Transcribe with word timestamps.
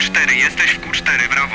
Q4, 0.00 0.32
jesteś 0.32 0.66
w 0.66 0.80
Q4, 0.80 1.28
brawo. 1.30 1.54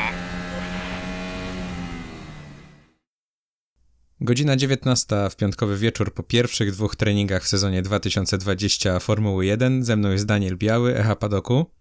Godzina 4.22 4.56
19 4.56 5.16
w 5.30 5.36
piątkowy 5.36 5.78
wieczór 5.78 6.14
po 6.14 6.24
pierwszych 6.24 6.72
dwóch 6.72 6.96
treningach 6.96 7.44
w 7.44 7.48
sezonie 7.48 7.82
2020 7.82 9.00
Formuły 9.00 9.46
1. 9.46 9.84
Ze 9.84 9.96
mną 9.96 10.10
jest 10.10 10.26
Daniel 10.26 10.58
Biały, 10.58 10.98
Echa 10.98 11.16
Padoku. 11.16 11.72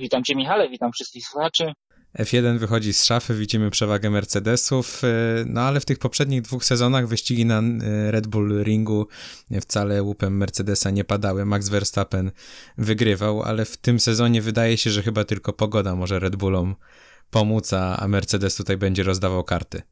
Witam 0.00 0.24
Cię 0.24 0.34
Michale, 0.34 0.68
witam 0.68 0.92
wszystkich 0.92 1.26
słuchaczy. 1.26 1.72
F1 2.18 2.58
wychodzi 2.58 2.92
z 2.92 3.04
szafy, 3.04 3.34
widzimy 3.34 3.70
przewagę 3.70 4.10
Mercedesów, 4.10 5.04
e, 5.04 5.08
no 5.46 5.60
ale 5.60 5.80
w 5.80 5.84
tych 5.84 5.98
poprzednich 5.98 6.42
dwóch 6.42 6.64
sezonach 6.64 7.06
wyścigi 7.06 7.46
na 7.46 7.58
e, 7.58 8.10
Red 8.10 8.26
Bull 8.26 8.62
Ringu 8.62 9.06
wcale 9.60 10.02
łupem 10.02 10.36
Mercedesa 10.36 10.90
nie 10.90 11.04
padały. 11.04 11.44
Max 11.44 11.68
Verstappen 11.68 12.30
wygrywał, 12.78 13.42
ale 13.42 13.64
w 13.64 13.76
tym 13.76 14.00
sezonie 14.00 14.42
wydaje 14.42 14.76
się, 14.76 14.90
że 14.90 15.02
chyba 15.02 15.24
tylko 15.24 15.52
pogoda 15.52 15.96
może 15.96 16.18
Red 16.18 16.36
Bullom 16.36 16.76
pomóc, 17.30 17.72
a 17.72 18.08
Mercedes 18.08 18.56
tutaj 18.56 18.76
będzie 18.76 19.02
rozdawał 19.02 19.44
karty. 19.44 19.82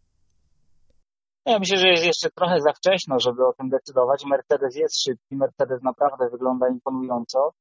Ja 1.47 1.59
myślę, 1.59 1.79
że 1.79 1.89
jest 1.89 2.05
jeszcze 2.05 2.31
trochę 2.31 2.61
za 2.61 2.73
wcześno, 2.73 3.21
żeby 3.21 3.47
o 3.47 3.53
tym 3.53 3.69
decydować. 3.69 4.25
Mercedes 4.25 4.77
jest 4.77 5.03
szybki, 5.03 5.37
Mercedes 5.37 5.83
naprawdę 5.83 6.29
wygląda 6.31 6.69
imponująco. 6.69 7.53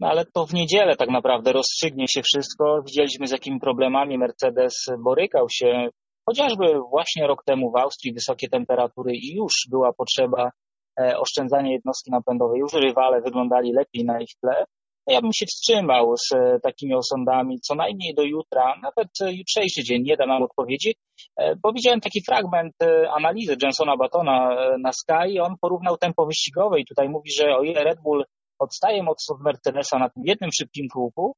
No 0.00 0.08
ale 0.08 0.24
to 0.24 0.46
w 0.46 0.54
niedzielę 0.54 0.96
tak 0.96 1.08
naprawdę 1.08 1.52
rozstrzygnie 1.52 2.08
się 2.08 2.22
wszystko. 2.22 2.82
Widzieliśmy 2.86 3.26
z 3.26 3.30
jakimi 3.30 3.60
problemami 3.60 4.18
Mercedes 4.18 4.86
borykał 5.04 5.46
się, 5.50 5.88
chociażby 6.28 6.80
właśnie 6.90 7.26
rok 7.26 7.44
temu 7.44 7.70
w 7.70 7.76
Austrii, 7.76 8.14
wysokie 8.14 8.48
temperatury 8.48 9.12
i 9.14 9.34
już 9.36 9.52
była 9.70 9.92
potrzeba 9.92 10.50
e, 11.00 11.18
oszczędzania 11.18 11.72
jednostki 11.72 12.10
napędowej. 12.10 12.60
Już 12.60 12.72
rywale 12.72 13.20
wyglądali 13.20 13.72
lepiej 13.72 14.04
na 14.04 14.20
ich 14.20 14.30
tle. 14.42 14.64
Ja 15.06 15.20
bym 15.20 15.32
się 15.32 15.46
wstrzymał 15.46 16.16
z 16.16 16.32
e, 16.34 16.60
takimi 16.62 16.94
osądami, 16.94 17.60
co 17.60 17.74
najmniej 17.74 18.14
do 18.14 18.22
jutra, 18.22 18.74
nawet 18.82 19.08
e, 19.20 19.32
jutrzejszy 19.32 19.82
dzień 19.82 20.02
nie 20.02 20.16
da 20.16 20.26
nam 20.26 20.42
odpowiedzi, 20.42 20.94
bo 21.62 21.72
widziałem 21.72 22.00
taki 22.00 22.22
fragment 22.28 22.74
analizy 23.16 23.56
Jensona 23.62 23.96
Batona 23.96 24.56
na 24.78 24.92
Sky, 24.92 25.40
on 25.42 25.54
porównał 25.60 25.96
tempo 25.96 26.26
wyścigowe 26.26 26.80
i 26.80 26.84
tutaj 26.84 27.08
mówi, 27.08 27.30
że 27.32 27.56
o 27.56 27.62
ile 27.62 27.84
Red 27.84 28.00
Bull 28.02 28.24
odstaje 28.60 29.02
mocno 29.02 29.34
od 29.34 29.42
Mercedesa 29.42 29.98
na 29.98 30.08
tym 30.08 30.22
jednym 30.26 30.50
szybkim 30.52 30.88
kółku, 30.92 31.36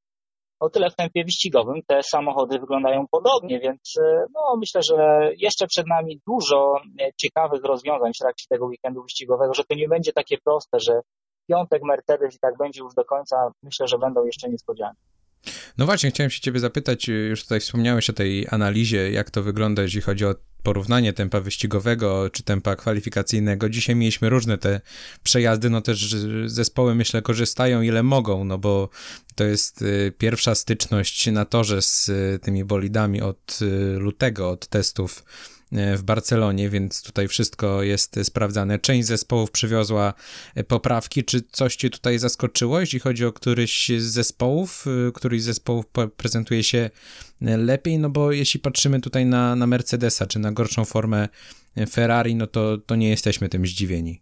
o 0.60 0.70
tyle 0.70 0.90
w 0.90 0.96
tempie 0.96 1.24
wyścigowym 1.24 1.82
te 1.86 2.02
samochody 2.02 2.58
wyglądają 2.58 3.06
podobnie, 3.10 3.60
więc 3.60 3.94
e, 4.00 4.24
no, 4.34 4.56
myślę, 4.56 4.80
że 4.82 5.30
jeszcze 5.36 5.66
przed 5.66 5.86
nami 5.86 6.20
dużo 6.26 6.74
e, 7.00 7.10
ciekawych 7.20 7.64
rozwiązań 7.64 8.12
w 8.14 8.18
trakcie 8.18 8.46
tego 8.48 8.66
weekendu 8.66 9.02
wyścigowego, 9.02 9.54
że 9.54 9.64
to 9.64 9.74
nie 9.74 9.88
będzie 9.88 10.12
takie 10.12 10.36
proste, 10.44 10.80
że 10.80 11.00
piątek 11.48 11.82
Mercedes 11.82 12.36
i 12.36 12.38
tak 12.38 12.56
będzie 12.58 12.80
już 12.80 12.94
do 12.94 13.04
końca. 13.04 13.36
Myślę, 13.62 13.88
że 13.88 13.98
będą 13.98 14.24
jeszcze 14.24 14.48
niespodzianki. 14.48 15.02
No 15.78 15.86
właśnie, 15.86 16.10
chciałem 16.10 16.30
się 16.30 16.40
ciebie 16.40 16.60
zapytać, 16.60 17.08
już 17.08 17.42
tutaj 17.42 17.60
wspomniałeś 17.60 18.10
o 18.10 18.12
tej 18.12 18.46
analizie, 18.50 19.10
jak 19.10 19.30
to 19.30 19.42
wygląda, 19.42 19.82
jeśli 19.82 20.00
chodzi 20.00 20.24
o 20.24 20.34
porównanie 20.62 21.12
tempa 21.12 21.40
wyścigowego 21.40 22.30
czy 22.30 22.42
tempa 22.42 22.76
kwalifikacyjnego. 22.76 23.68
Dzisiaj 23.68 23.96
mieliśmy 23.96 24.30
różne 24.30 24.58
te 24.58 24.80
przejazdy, 25.22 25.70
no 25.70 25.80
też 25.80 26.16
zespoły 26.46 26.94
myślę 26.94 27.22
korzystają 27.22 27.82
ile 27.82 28.02
mogą, 28.02 28.44
no 28.44 28.58
bo 28.58 28.88
to 29.34 29.44
jest 29.44 29.82
y, 29.82 30.12
pierwsza 30.18 30.54
styczność 30.54 31.26
na 31.26 31.44
torze 31.44 31.82
z 31.82 32.08
y, 32.08 32.38
tymi 32.42 32.64
bolidami 32.64 33.20
od 33.20 33.58
y, 33.62 33.98
lutego, 33.98 34.50
od 34.50 34.66
testów 34.66 35.24
w 35.72 36.02
Barcelonie, 36.02 36.68
więc 36.68 37.02
tutaj 37.02 37.28
wszystko 37.28 37.82
jest 37.82 38.18
sprawdzane. 38.24 38.78
Część 38.78 39.08
zespołów 39.08 39.50
przywiozła 39.50 40.14
poprawki. 40.68 41.24
Czy 41.24 41.42
coś 41.50 41.76
Cię 41.76 41.90
tutaj 41.90 42.18
zaskoczyło, 42.18 42.80
jeśli 42.80 43.00
chodzi 43.00 43.24
o 43.24 43.32
któryś 43.32 43.88
z 43.88 44.02
zespołów? 44.02 44.84
Któryś 45.14 45.42
z 45.42 45.44
zespołów 45.44 45.84
prezentuje 46.16 46.64
się 46.64 46.90
lepiej? 47.40 47.98
No 47.98 48.10
bo 48.10 48.32
jeśli 48.32 48.60
patrzymy 48.60 49.00
tutaj 49.00 49.26
na, 49.26 49.56
na 49.56 49.66
Mercedesa, 49.66 50.26
czy 50.26 50.38
na 50.38 50.52
gorszą 50.52 50.84
formę 50.84 51.28
Ferrari, 51.90 52.34
no 52.34 52.46
to, 52.46 52.78
to 52.78 52.96
nie 52.96 53.08
jesteśmy 53.08 53.48
tym 53.48 53.66
zdziwieni. 53.66 54.20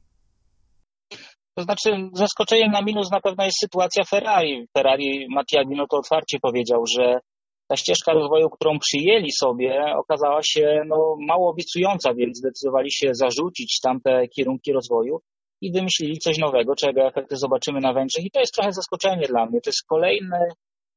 To 1.55 1.63
znaczy, 1.63 1.91
zaskoczeniem 2.13 2.73
na 2.73 2.83
minus 2.83 3.11
na 3.11 3.21
pewno 3.21 3.45
jest 3.45 3.61
sytuacja 3.61 4.05
Ferrari. 4.05 4.67
Ferrari 4.77 5.27
Mattia 5.31 5.63
to 5.91 5.97
otwarcie 5.99 6.39
powiedział, 6.43 6.85
że 6.87 7.21
ta 7.71 7.77
ścieżka 7.77 8.13
rozwoju, 8.13 8.51
którą 8.51 8.79
przyjęli 8.79 9.33
sobie, 9.33 9.85
okazała 9.97 10.41
się 10.43 10.83
no, 10.87 11.17
mało 11.29 11.51
obiecująca, 11.51 12.15
więc 12.15 12.39
zdecydowali 12.39 12.93
się 12.93 13.09
zarzucić 13.13 13.81
tamte 13.83 14.29
kierunki 14.29 14.73
rozwoju 14.73 15.21
i 15.61 15.73
wymyślili 15.73 16.19
coś 16.19 16.39
nowego, 16.39 16.75
czego 16.75 17.07
efekty 17.07 17.37
zobaczymy 17.37 17.81
na 17.81 17.93
Węgrzech. 17.93 18.25
I 18.25 18.31
to 18.31 18.41
jest 18.41 18.55
trochę 18.55 18.73
zaskoczenie 18.73 19.27
dla 19.29 19.47
mnie. 19.47 19.61
To 19.61 19.69
jest 19.69 19.87
kolejny 19.89 20.39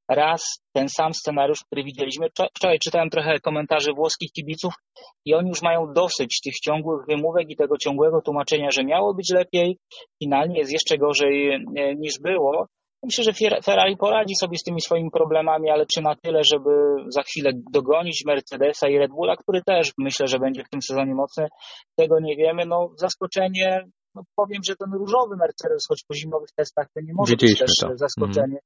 raz 0.09 0.41
ten 0.75 0.89
sam 0.89 1.13
scenariusz, 1.13 1.63
który 1.63 1.83
widzieliśmy. 1.83 2.27
Wczoraj 2.57 2.79
czytałem 2.79 3.09
trochę 3.09 3.39
komentarzy 3.39 3.93
włoskich 3.93 4.31
kibiców 4.31 4.73
i 5.25 5.33
oni 5.33 5.49
już 5.49 5.61
mają 5.61 5.93
dosyć 5.93 6.41
tych 6.43 6.53
ciągłych 6.53 7.05
wymówek 7.07 7.49
i 7.49 7.55
tego 7.55 7.77
ciągłego 7.77 8.21
tłumaczenia, 8.21 8.69
że 8.71 8.83
miało 8.83 9.13
być 9.13 9.31
lepiej, 9.33 9.77
finalnie 10.23 10.59
jest 10.59 10.73
jeszcze 10.73 10.97
gorzej 10.97 11.49
e, 11.51 11.95
niż 11.95 12.19
było. 12.19 12.67
Myślę, 13.03 13.23
że 13.23 13.33
Ferrari 13.63 13.97
poradzi 13.97 14.35
sobie 14.35 14.57
z 14.57 14.63
tymi 14.63 14.81
swoimi 14.81 15.11
problemami, 15.11 15.69
ale 15.69 15.85
czy 15.85 16.01
na 16.01 16.15
tyle, 16.15 16.41
żeby 16.53 16.69
za 17.07 17.21
chwilę 17.21 17.51
dogonić 17.71 18.23
Mercedesa 18.25 18.87
i 18.89 18.97
Red 18.97 19.11
Bulla, 19.11 19.35
który 19.35 19.61
też 19.61 19.91
myślę, 19.97 20.27
że 20.27 20.39
będzie 20.39 20.63
w 20.63 20.69
tym 20.69 20.81
sezonie 20.81 21.15
mocny, 21.15 21.47
tego 21.95 22.19
nie 22.19 22.35
wiemy. 22.35 22.65
No 22.65 22.89
zaskoczenie, 22.97 23.83
no 24.15 24.21
powiem, 24.35 24.61
że 24.67 24.75
ten 24.75 24.93
różowy 24.93 25.35
Mercedes, 25.35 25.85
choć 25.89 26.03
po 26.07 26.13
zimowych 26.15 26.49
testach 26.55 26.87
to 26.93 27.01
nie 27.01 27.13
może 27.13 27.35
być 27.35 27.59
też 27.59 27.71
to. 27.81 27.97
zaskoczenie. 27.97 28.59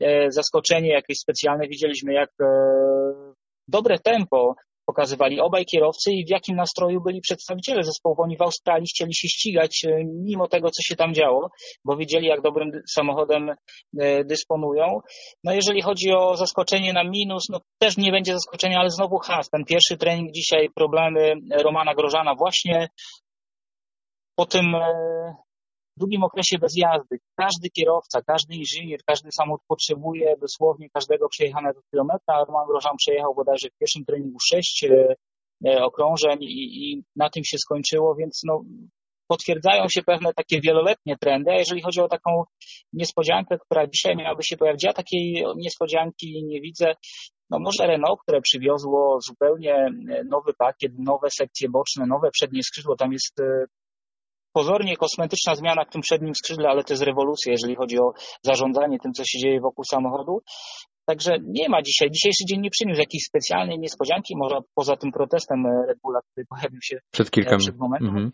Mm. 0.00 0.32
Zaskoczenie 0.32 0.88
jakieś 0.92 1.18
specjalne. 1.18 1.68
Widzieliśmy, 1.68 2.12
jak 2.12 2.30
e, 2.42 2.46
dobre 3.68 3.98
tempo 3.98 4.54
pokazywali 4.86 5.40
obaj 5.40 5.64
kierowcy 5.64 6.12
i 6.12 6.24
w 6.26 6.30
jakim 6.30 6.56
nastroju 6.56 7.00
byli 7.00 7.20
przedstawiciele 7.20 7.82
zespołów. 7.82 8.18
Oni 8.20 8.36
w 8.36 8.42
Australii 8.42 8.86
chcieli 8.94 9.14
się 9.14 9.28
ścigać 9.28 9.84
e, 9.84 10.04
mimo 10.04 10.48
tego, 10.48 10.70
co 10.70 10.82
się 10.82 10.96
tam 10.96 11.14
działo, 11.14 11.50
bo 11.84 11.96
wiedzieli, 11.96 12.26
jak 12.26 12.40
dobrym 12.40 12.70
samochodem 12.94 13.50
e, 14.00 14.24
dysponują. 14.24 15.00
No 15.44 15.52
jeżeli 15.52 15.82
chodzi 15.82 16.12
o 16.12 16.36
zaskoczenie 16.36 16.92
na 16.92 17.04
minus, 17.04 17.48
no 17.48 17.60
też 17.78 17.96
nie 17.96 18.12
będzie 18.12 18.32
zaskoczenia, 18.32 18.78
ale 18.78 18.90
znowu 18.90 19.18
has. 19.18 19.50
Ten 19.50 19.64
pierwszy 19.64 19.96
trening 19.96 20.32
dzisiaj, 20.32 20.68
problemy 20.74 21.34
Romana 21.62 21.94
Grożana 21.94 22.34
właśnie 22.34 22.88
po 24.36 24.46
tym 24.46 24.76
e, 25.96 26.00
długim 26.00 26.22
okresie 26.24 26.58
bez 26.58 26.72
jazdy. 26.76 27.18
Każdy 27.36 27.70
kierowca, 27.70 28.22
każdy 28.22 28.54
inżynier, 28.54 29.00
każdy 29.06 29.28
samochód 29.32 29.62
potrzebuje 29.68 30.36
dosłownie 30.40 30.90
każdego 30.90 31.28
przejechanego 31.28 31.80
kilometra. 31.90 32.44
Roman 32.44 32.66
Grożan 32.66 32.96
przejechał 32.96 33.34
bodajże 33.34 33.68
w 33.68 33.78
pierwszym 33.78 34.04
treningu 34.04 34.38
sześć 34.52 34.84
e, 34.84 35.14
e, 35.66 35.84
okrążeń 35.84 36.38
i, 36.40 36.90
i 36.90 37.04
na 37.16 37.30
tym 37.30 37.44
się 37.44 37.58
skończyło, 37.58 38.14
więc 38.14 38.40
no, 38.44 38.62
potwierdzają 39.28 39.84
się 39.88 40.02
pewne 40.02 40.34
takie 40.34 40.60
wieloletnie 40.60 41.16
trendy, 41.20 41.50
a 41.50 41.54
jeżeli 41.54 41.82
chodzi 41.82 42.00
o 42.00 42.08
taką 42.08 42.44
niespodziankę, 42.92 43.58
która 43.58 43.86
dzisiaj 43.86 44.16
miałaby 44.16 44.42
się 44.44 44.56
pojawić, 44.56 44.84
ja 44.84 44.92
takiej 44.92 45.44
niespodzianki 45.56 46.44
nie 46.44 46.60
widzę. 46.60 46.94
No 47.50 47.58
może 47.58 47.86
Renault, 47.86 48.20
które 48.22 48.40
przywiozło 48.40 49.18
zupełnie 49.20 49.74
e, 49.74 50.24
nowy 50.24 50.52
pakiet, 50.58 50.92
nowe 50.98 51.28
sekcje 51.30 51.68
boczne, 51.68 52.06
nowe 52.06 52.30
przednie 52.30 52.62
skrzydło, 52.62 52.96
tam 52.96 53.12
jest 53.12 53.40
pozornie 54.58 54.96
kosmetyczna 54.96 55.54
zmiana 55.54 55.84
w 55.84 55.92
tym 55.92 56.00
przednim 56.00 56.34
skrzydle, 56.34 56.68
ale 56.68 56.84
to 56.84 56.92
jest 56.92 57.02
rewolucja, 57.02 57.52
jeżeli 57.52 57.74
chodzi 57.76 57.98
o 57.98 58.12
zarządzanie 58.42 58.98
tym, 58.98 59.12
co 59.12 59.22
się 59.24 59.38
dzieje 59.38 59.60
wokół 59.60 59.84
samochodu. 59.84 60.42
Także 61.08 61.32
nie 61.42 61.68
ma 61.68 61.82
dzisiaj, 61.82 62.10
dzisiejszy 62.10 62.44
dzień 62.48 62.60
nie 62.60 62.70
przyniósł 62.70 63.00
jakiejś 63.00 63.24
specjalnej 63.24 63.78
niespodzianki, 63.78 64.34
może 64.36 64.56
poza 64.74 64.96
tym 64.96 65.12
protestem 65.12 65.66
e, 65.66 65.86
Red 65.88 65.98
Bulla, 66.02 66.20
który 66.26 66.46
pojawił 66.46 66.80
się 66.82 66.98
przed 67.10 67.30
kilka 67.30 67.54
e, 67.54 67.58
przed 67.58 67.76
momentem. 67.76 68.14
-hmm. 68.14 68.30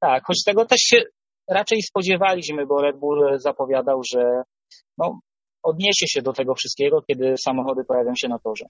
Tak, 0.00 0.24
choć 0.26 0.44
tego 0.44 0.66
też 0.66 0.80
się 0.80 1.02
raczej 1.50 1.82
spodziewaliśmy, 1.82 2.66
bo 2.66 2.82
Red 2.82 2.98
Bull 2.98 3.38
zapowiadał, 3.38 4.00
że 4.12 4.42
no, 4.98 5.20
odniesie 5.62 6.06
się 6.08 6.22
do 6.22 6.32
tego 6.32 6.54
wszystkiego, 6.54 7.02
kiedy 7.02 7.34
samochody 7.36 7.84
pojawią 7.84 8.12
się 8.16 8.28
na 8.28 8.38
torze. 8.38 8.66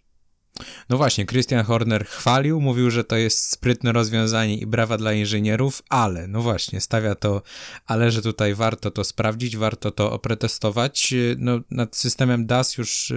No 0.88 0.96
właśnie, 0.96 1.26
Christian 1.26 1.64
Horner 1.64 2.06
chwalił, 2.06 2.60
mówił, 2.60 2.90
że 2.90 3.04
to 3.04 3.16
jest 3.16 3.50
sprytne 3.50 3.92
rozwiązanie 3.92 4.58
i 4.58 4.66
brawa 4.66 4.96
dla 4.96 5.12
inżynierów, 5.12 5.82
ale, 5.88 6.28
no 6.28 6.42
właśnie, 6.42 6.80
stawia 6.80 7.14
to, 7.14 7.42
ale 7.86 8.10
że 8.10 8.22
tutaj 8.22 8.54
warto 8.54 8.90
to 8.90 9.04
sprawdzić, 9.04 9.56
warto 9.56 9.90
to 9.90 10.12
opretestować. 10.12 11.14
No, 11.38 11.60
nad 11.70 11.96
systemem 11.96 12.46
DAS 12.46 12.78
już 12.78 13.12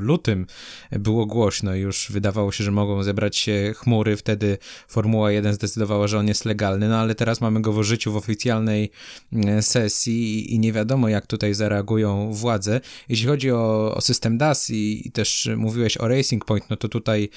lutym 0.00 0.46
było 0.92 1.26
głośno, 1.26 1.74
już 1.74 2.12
wydawało 2.12 2.52
się, 2.52 2.64
że 2.64 2.70
mogą 2.70 3.02
zebrać 3.02 3.36
się 3.36 3.72
chmury, 3.76 4.16
wtedy 4.16 4.58
Formuła 4.88 5.32
1 5.32 5.54
zdecydowała, 5.54 6.06
że 6.06 6.18
on 6.18 6.28
jest 6.28 6.44
legalny, 6.44 6.88
no 6.88 6.96
ale 6.96 7.14
teraz 7.14 7.40
mamy 7.40 7.60
go 7.60 7.72
w 7.72 7.78
użyciu 7.78 8.12
w 8.12 8.16
oficjalnej 8.16 8.90
mm, 9.32 9.62
sesji 9.62 10.54
i 10.54 10.58
nie 10.58 10.72
wiadomo, 10.72 11.08
jak 11.08 11.26
tutaj 11.26 11.54
zareagują 11.54 12.32
władze. 12.32 12.80
Jeśli 13.08 13.26
chodzi 13.26 13.50
o, 13.50 13.94
o 13.94 14.00
system 14.00 14.38
DAS 14.38 14.70
i, 14.70 15.08
i, 15.08 15.12
też 15.12 15.48
mówiłeś 15.56 15.96
o 15.96 16.08
Racing 16.08 16.44
Point, 16.44 16.70
no 16.70 16.76
to 16.76 16.88
tutaj 16.88 17.28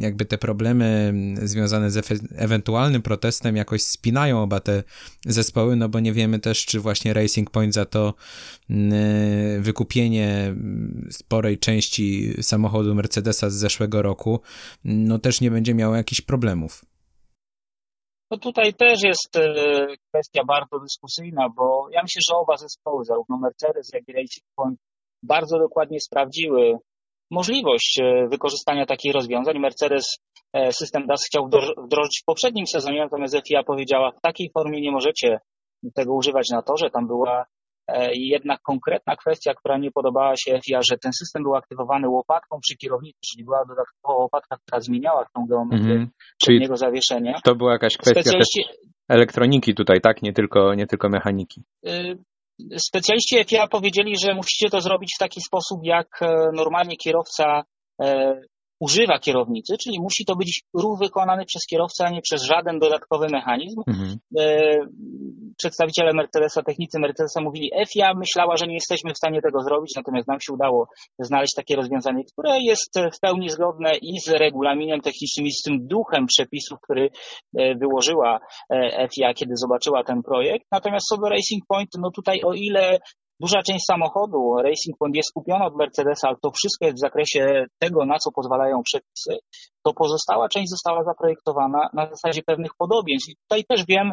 jakby 0.00 0.24
te 0.24 0.38
problemy 0.38 1.14
związane 1.42 1.90
z 1.90 2.12
ewentualnym 2.36 3.02
protestem 3.02 3.56
jakoś 3.56 3.82
spinają 3.82 4.42
oba 4.42 4.60
te 4.60 4.82
zespoły, 5.26 5.76
no 5.76 5.88
bo 5.88 6.00
nie 6.00 6.12
wiemy 6.12 6.38
też, 6.38 6.66
czy 6.66 6.80
właśnie 6.80 7.14
Racing 7.14 7.50
Point 7.50 7.74
za 7.74 7.84
to 7.84 8.14
mm, 8.70 9.62
wykupienie 9.62 10.54
sporej 11.10 11.45
sporej 11.46 11.58
części 11.58 12.34
samochodu 12.42 12.94
Mercedesa 12.94 13.50
z 13.50 13.54
zeszłego 13.54 14.02
roku, 14.02 14.40
no 14.84 15.18
też 15.18 15.40
nie 15.40 15.50
będzie 15.50 15.74
miało 15.74 15.96
jakichś 15.96 16.20
problemów. 16.20 16.84
No 18.30 18.38
tutaj 18.38 18.74
też 18.74 19.02
jest 19.04 19.36
e, 19.36 19.86
kwestia 20.08 20.44
bardzo 20.44 20.78
dyskusyjna, 20.80 21.48
bo 21.56 21.88
ja 21.92 22.02
myślę, 22.02 22.20
że 22.30 22.36
oba 22.36 22.56
zespoły, 22.56 23.04
zarówno 23.04 23.38
Mercedes, 23.38 23.90
jak 23.94 24.08
i 24.08 24.12
Racing 24.12 24.46
Point, 24.56 24.78
bardzo 25.22 25.58
dokładnie 25.58 26.00
sprawdziły 26.00 26.78
możliwość 27.30 28.00
e, 28.02 28.28
wykorzystania 28.28 28.86
takich 28.86 29.14
rozwiązań. 29.14 29.58
Mercedes 29.58 30.18
e, 30.52 30.72
system 30.72 31.06
DAS 31.06 31.26
chciał 31.26 31.48
wdrożyć 31.86 32.20
w 32.22 32.24
poprzednim 32.24 32.66
sezonie, 32.66 33.00
natomiast 33.00 33.36
FIA 33.48 33.62
powiedziała, 33.62 34.10
w 34.10 34.20
takiej 34.20 34.50
formie 34.54 34.80
nie 34.80 34.92
możecie 34.92 35.40
tego 35.94 36.14
używać 36.14 36.48
na 36.50 36.62
torze. 36.62 36.90
Tam 36.90 37.06
była 37.06 37.44
jednak 38.12 38.60
konkretna 38.62 39.16
kwestia, 39.16 39.54
która 39.54 39.78
nie 39.78 39.90
podobała 39.90 40.34
się 40.36 40.60
FIA, 40.66 40.80
że 40.90 40.98
ten 40.98 41.12
system 41.12 41.42
był 41.42 41.54
aktywowany 41.54 42.08
łopatką 42.08 42.58
przy 42.60 42.76
kierownicy, 42.76 43.18
czyli 43.30 43.44
była 43.44 43.64
dodatkowa 43.68 44.14
łopatka, 44.14 44.56
która 44.56 44.80
zmieniała 44.80 45.26
tą 45.34 45.46
geometrię 45.46 45.94
mm 45.94 46.08
-hmm. 46.48 46.60
niego 46.60 46.76
zawieszenia. 46.76 47.40
To 47.44 47.54
była 47.54 47.72
jakaś 47.72 47.96
kwestia 47.96 48.20
Specjaliści... 48.20 48.62
elektroniki 49.08 49.74
tutaj, 49.74 50.00
tak? 50.00 50.22
Nie 50.22 50.32
tylko, 50.32 50.74
nie 50.74 50.86
tylko 50.86 51.08
mechaniki. 51.08 51.62
Y, 51.86 52.18
specjaliści 52.76 53.44
FIA 53.44 53.66
powiedzieli, 53.66 54.14
że 54.18 54.34
musicie 54.34 54.70
to 54.70 54.80
zrobić 54.80 55.12
w 55.16 55.20
taki 55.20 55.40
sposób, 55.40 55.80
jak 55.82 56.08
e, 56.22 56.26
normalnie 56.54 56.96
kierowca 56.96 57.64
e, 58.02 58.40
używa 58.80 59.18
kierownicy, 59.18 59.76
czyli 59.78 60.00
musi 60.00 60.24
to 60.24 60.36
być 60.36 60.62
ruch 60.74 60.98
wykonany 60.98 61.44
przez 61.44 61.66
kierowcę, 61.66 62.04
a 62.06 62.10
nie 62.10 62.22
przez 62.22 62.42
żaden 62.42 62.78
dodatkowy 62.78 63.26
mechanizm. 63.28 63.80
Mhm. 63.86 64.18
E, 64.38 64.78
przedstawiciele 65.56 66.12
Mercedesa, 66.12 66.62
technicy 66.62 66.98
Mercedesa 66.98 67.40
mówili, 67.40 67.70
FIA 67.92 68.14
myślała, 68.14 68.56
że 68.56 68.66
nie 68.66 68.74
jesteśmy 68.74 69.14
w 69.14 69.16
stanie 69.16 69.42
tego 69.42 69.62
zrobić, 69.62 69.92
natomiast 69.96 70.28
nam 70.28 70.40
się 70.40 70.52
udało 70.52 70.88
znaleźć 71.18 71.54
takie 71.54 71.76
rozwiązanie, 71.76 72.24
które 72.24 72.60
jest 72.60 73.00
w 73.14 73.20
pełni 73.20 73.50
zgodne 73.50 73.92
i 74.02 74.20
z 74.20 74.28
regulaminem 74.28 75.00
technicznym, 75.00 75.46
i 75.46 75.52
z 75.52 75.62
tym 75.62 75.86
duchem 75.86 76.26
przepisów, 76.26 76.78
który 76.80 77.10
e, 77.58 77.74
wyłożyła 77.74 78.40
e, 78.70 79.08
FIA, 79.14 79.34
kiedy 79.34 79.52
zobaczyła 79.56 80.04
ten 80.04 80.22
projekt. 80.22 80.66
Natomiast 80.72 81.06
co 81.08 81.16
do 81.16 81.28
Racing 81.28 81.66
Point, 81.68 81.90
no 81.98 82.10
tutaj 82.10 82.42
o 82.44 82.52
ile 82.52 82.98
Duża 83.40 83.62
część 83.62 83.84
samochodu 83.84 84.54
Racing 84.62 84.98
Point 84.98 85.16
jest 85.16 85.32
kupiona 85.32 85.66
od 85.66 85.76
Mercedesa, 85.76 86.28
ale 86.28 86.36
to 86.42 86.50
wszystko 86.50 86.84
jest 86.84 86.98
w 86.98 87.00
zakresie 87.00 87.66
tego, 87.78 88.06
na 88.06 88.18
co 88.18 88.32
pozwalają 88.32 88.82
przepisy, 88.82 89.38
to 89.82 89.94
pozostała 89.94 90.48
część 90.48 90.70
została 90.70 91.04
zaprojektowana 91.04 91.88
na 91.92 92.06
zasadzie 92.06 92.42
pewnych 92.42 92.70
podobieństw. 92.78 93.28
I 93.28 93.36
tutaj 93.36 93.64
też 93.64 93.84
wiem 93.88 94.12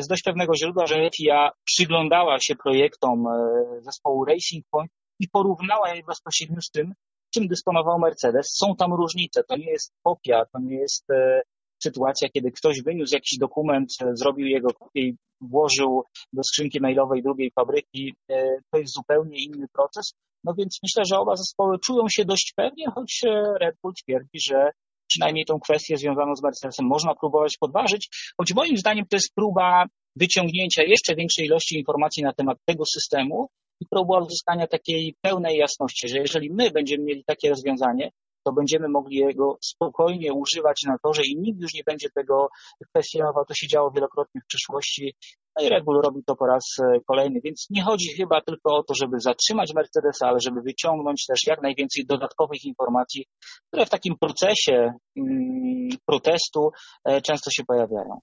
z 0.00 0.06
dość 0.08 0.22
pewnego 0.22 0.56
źródła, 0.56 0.86
że 0.86 1.10
FIA 1.16 1.50
przyglądała 1.64 2.38
się 2.40 2.54
projektom 2.54 3.26
e, 3.26 3.32
zespołu 3.80 4.24
Racing 4.24 4.64
Point 4.70 4.90
i 5.20 5.28
porównała 5.28 5.94
je 5.94 6.02
bezpośrednio 6.02 6.60
z 6.60 6.70
tym, 6.70 6.92
czym 7.34 7.48
dysponował 7.48 7.98
Mercedes. 7.98 8.56
Są 8.56 8.76
tam 8.76 8.94
różnice. 8.94 9.44
To 9.48 9.56
nie 9.56 9.70
jest 9.70 9.92
kopia, 10.04 10.44
to 10.52 10.58
nie 10.58 10.76
jest 10.76 11.10
e, 11.10 11.40
sytuacja, 11.86 12.28
kiedy 12.34 12.50
ktoś 12.50 12.76
wyniósł 12.82 13.14
jakiś 13.14 13.38
dokument, 13.38 13.88
e, 14.02 14.16
zrobił 14.16 14.46
jego 14.46 14.68
kopię 14.80 15.00
i 15.00 15.16
włożył 15.40 16.02
do 16.32 16.42
skrzynki 16.48 16.80
mailowej 16.80 17.22
drugiej 17.22 17.50
fabryki, 17.50 18.14
e, 18.30 18.58
to 18.70 18.78
jest 18.78 18.94
zupełnie 18.94 19.36
inny 19.44 19.66
proces. 19.72 20.06
No 20.44 20.54
więc 20.58 20.78
myślę, 20.82 21.02
że 21.10 21.18
oba 21.18 21.36
zespoły 21.36 21.78
czują 21.86 22.04
się 22.08 22.24
dość 22.24 22.52
pewnie, 22.56 22.86
choć 22.94 23.20
e, 23.24 23.30
Red 23.60 23.76
Bull 23.82 23.92
twierdzi, 24.02 24.38
że 24.48 24.70
przynajmniej 25.10 25.44
tą 25.44 25.60
kwestię 25.60 25.96
związaną 25.96 26.36
z 26.36 26.42
Mercedesem 26.42 26.86
można 26.86 27.14
próbować 27.14 27.56
podważyć, 27.60 28.08
choć 28.38 28.54
moim 28.54 28.76
zdaniem 28.76 29.04
to 29.10 29.16
jest 29.16 29.34
próba 29.34 29.84
wyciągnięcia 30.16 30.82
jeszcze 30.82 31.14
większej 31.14 31.46
ilości 31.46 31.78
informacji 31.78 32.22
na 32.22 32.32
temat 32.32 32.58
tego 32.64 32.84
systemu 32.86 33.48
i 33.80 33.86
próba 33.90 34.18
uzyskania 34.18 34.66
takiej 34.66 35.14
pełnej 35.20 35.56
jasności, 35.58 36.08
że 36.08 36.18
jeżeli 36.18 36.50
my 36.50 36.70
będziemy 36.70 37.04
mieli 37.04 37.24
takie 37.24 37.48
rozwiązanie, 37.48 38.10
to 38.46 38.52
będziemy 38.52 38.88
mogli 38.88 39.16
jego 39.16 39.58
spokojnie 39.60 40.32
używać 40.32 40.82
na 40.86 40.98
torze 40.98 41.22
i 41.24 41.36
nikt 41.38 41.60
już 41.60 41.74
nie 41.74 41.84
będzie 41.86 42.08
tego 42.10 42.48
kwestionował. 42.90 43.44
To 43.44 43.54
się 43.54 43.68
działo 43.68 43.90
wielokrotnie 43.90 44.40
w 44.40 44.46
przeszłości. 44.46 45.14
No 45.56 45.64
i 45.64 45.68
Red 45.68 45.84
Bull 45.84 46.00
robi 46.04 46.24
to 46.26 46.36
po 46.36 46.46
raz 46.46 46.64
e, 46.82 47.00
kolejny, 47.06 47.40
więc 47.44 47.66
nie 47.70 47.82
chodzi 47.82 48.08
chyba 48.16 48.40
tylko 48.40 48.76
o 48.76 48.82
to, 48.82 48.94
żeby 49.00 49.20
zatrzymać 49.20 49.74
Mercedesa, 49.74 50.26
ale 50.28 50.38
żeby 50.40 50.60
wyciągnąć 50.62 51.26
też 51.26 51.40
jak 51.46 51.62
najwięcej 51.62 52.06
dodatkowych 52.06 52.64
informacji, 52.64 53.26
które 53.68 53.86
w 53.86 53.90
takim 53.90 54.14
procesie 54.20 54.92
mm, 55.16 55.88
protestu 56.06 56.70
e, 57.04 57.20
często 57.20 57.50
się 57.50 57.64
pojawiają. 57.64 58.20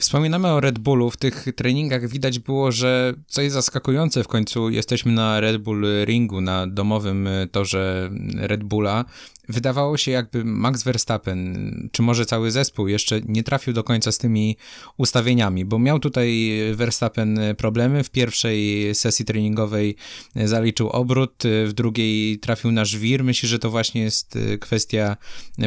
Wspominamy 0.00 0.48
o 0.48 0.60
Red 0.60 0.78
Bullu. 0.78 1.10
W 1.10 1.16
tych 1.16 1.46
treningach 1.56 2.08
widać 2.08 2.38
było, 2.38 2.72
że 2.72 3.14
co 3.26 3.42
jest 3.42 3.54
zaskakujące, 3.54 4.24
w 4.24 4.28
końcu 4.28 4.70
jesteśmy 4.70 5.12
na 5.12 5.40
Red 5.40 5.56
Bull 5.56 5.86
Ringu, 6.04 6.40
na 6.40 6.66
domowym 6.66 7.28
torze 7.52 8.10
Red 8.36 8.64
Bulla. 8.64 9.04
Wydawało 9.48 9.96
się, 9.96 10.10
jakby 10.10 10.44
Max 10.44 10.82
Verstappen, 10.82 11.70
czy 11.92 12.02
może 12.02 12.26
cały 12.26 12.50
zespół, 12.50 12.88
jeszcze 12.88 13.20
nie 13.20 13.42
trafił 13.42 13.72
do 13.72 13.84
końca 13.84 14.12
z 14.12 14.18
tymi 14.18 14.56
ustawieniami, 14.96 15.64
bo 15.64 15.78
miał 15.78 15.98
tutaj 15.98 16.58
Verstappen 16.74 17.40
problemy. 17.58 18.04
W 18.04 18.10
pierwszej 18.10 18.94
sesji 18.94 19.24
treningowej 19.24 19.96
zaliczył 20.34 20.88
obrót, 20.88 21.42
w 21.66 21.72
drugiej 21.72 22.38
trafił 22.38 22.72
na 22.72 22.84
żwir. 22.84 23.24
Myślę, 23.24 23.48
że 23.48 23.58
to 23.58 23.70
właśnie 23.70 24.02
jest 24.02 24.38
kwestia 24.60 25.16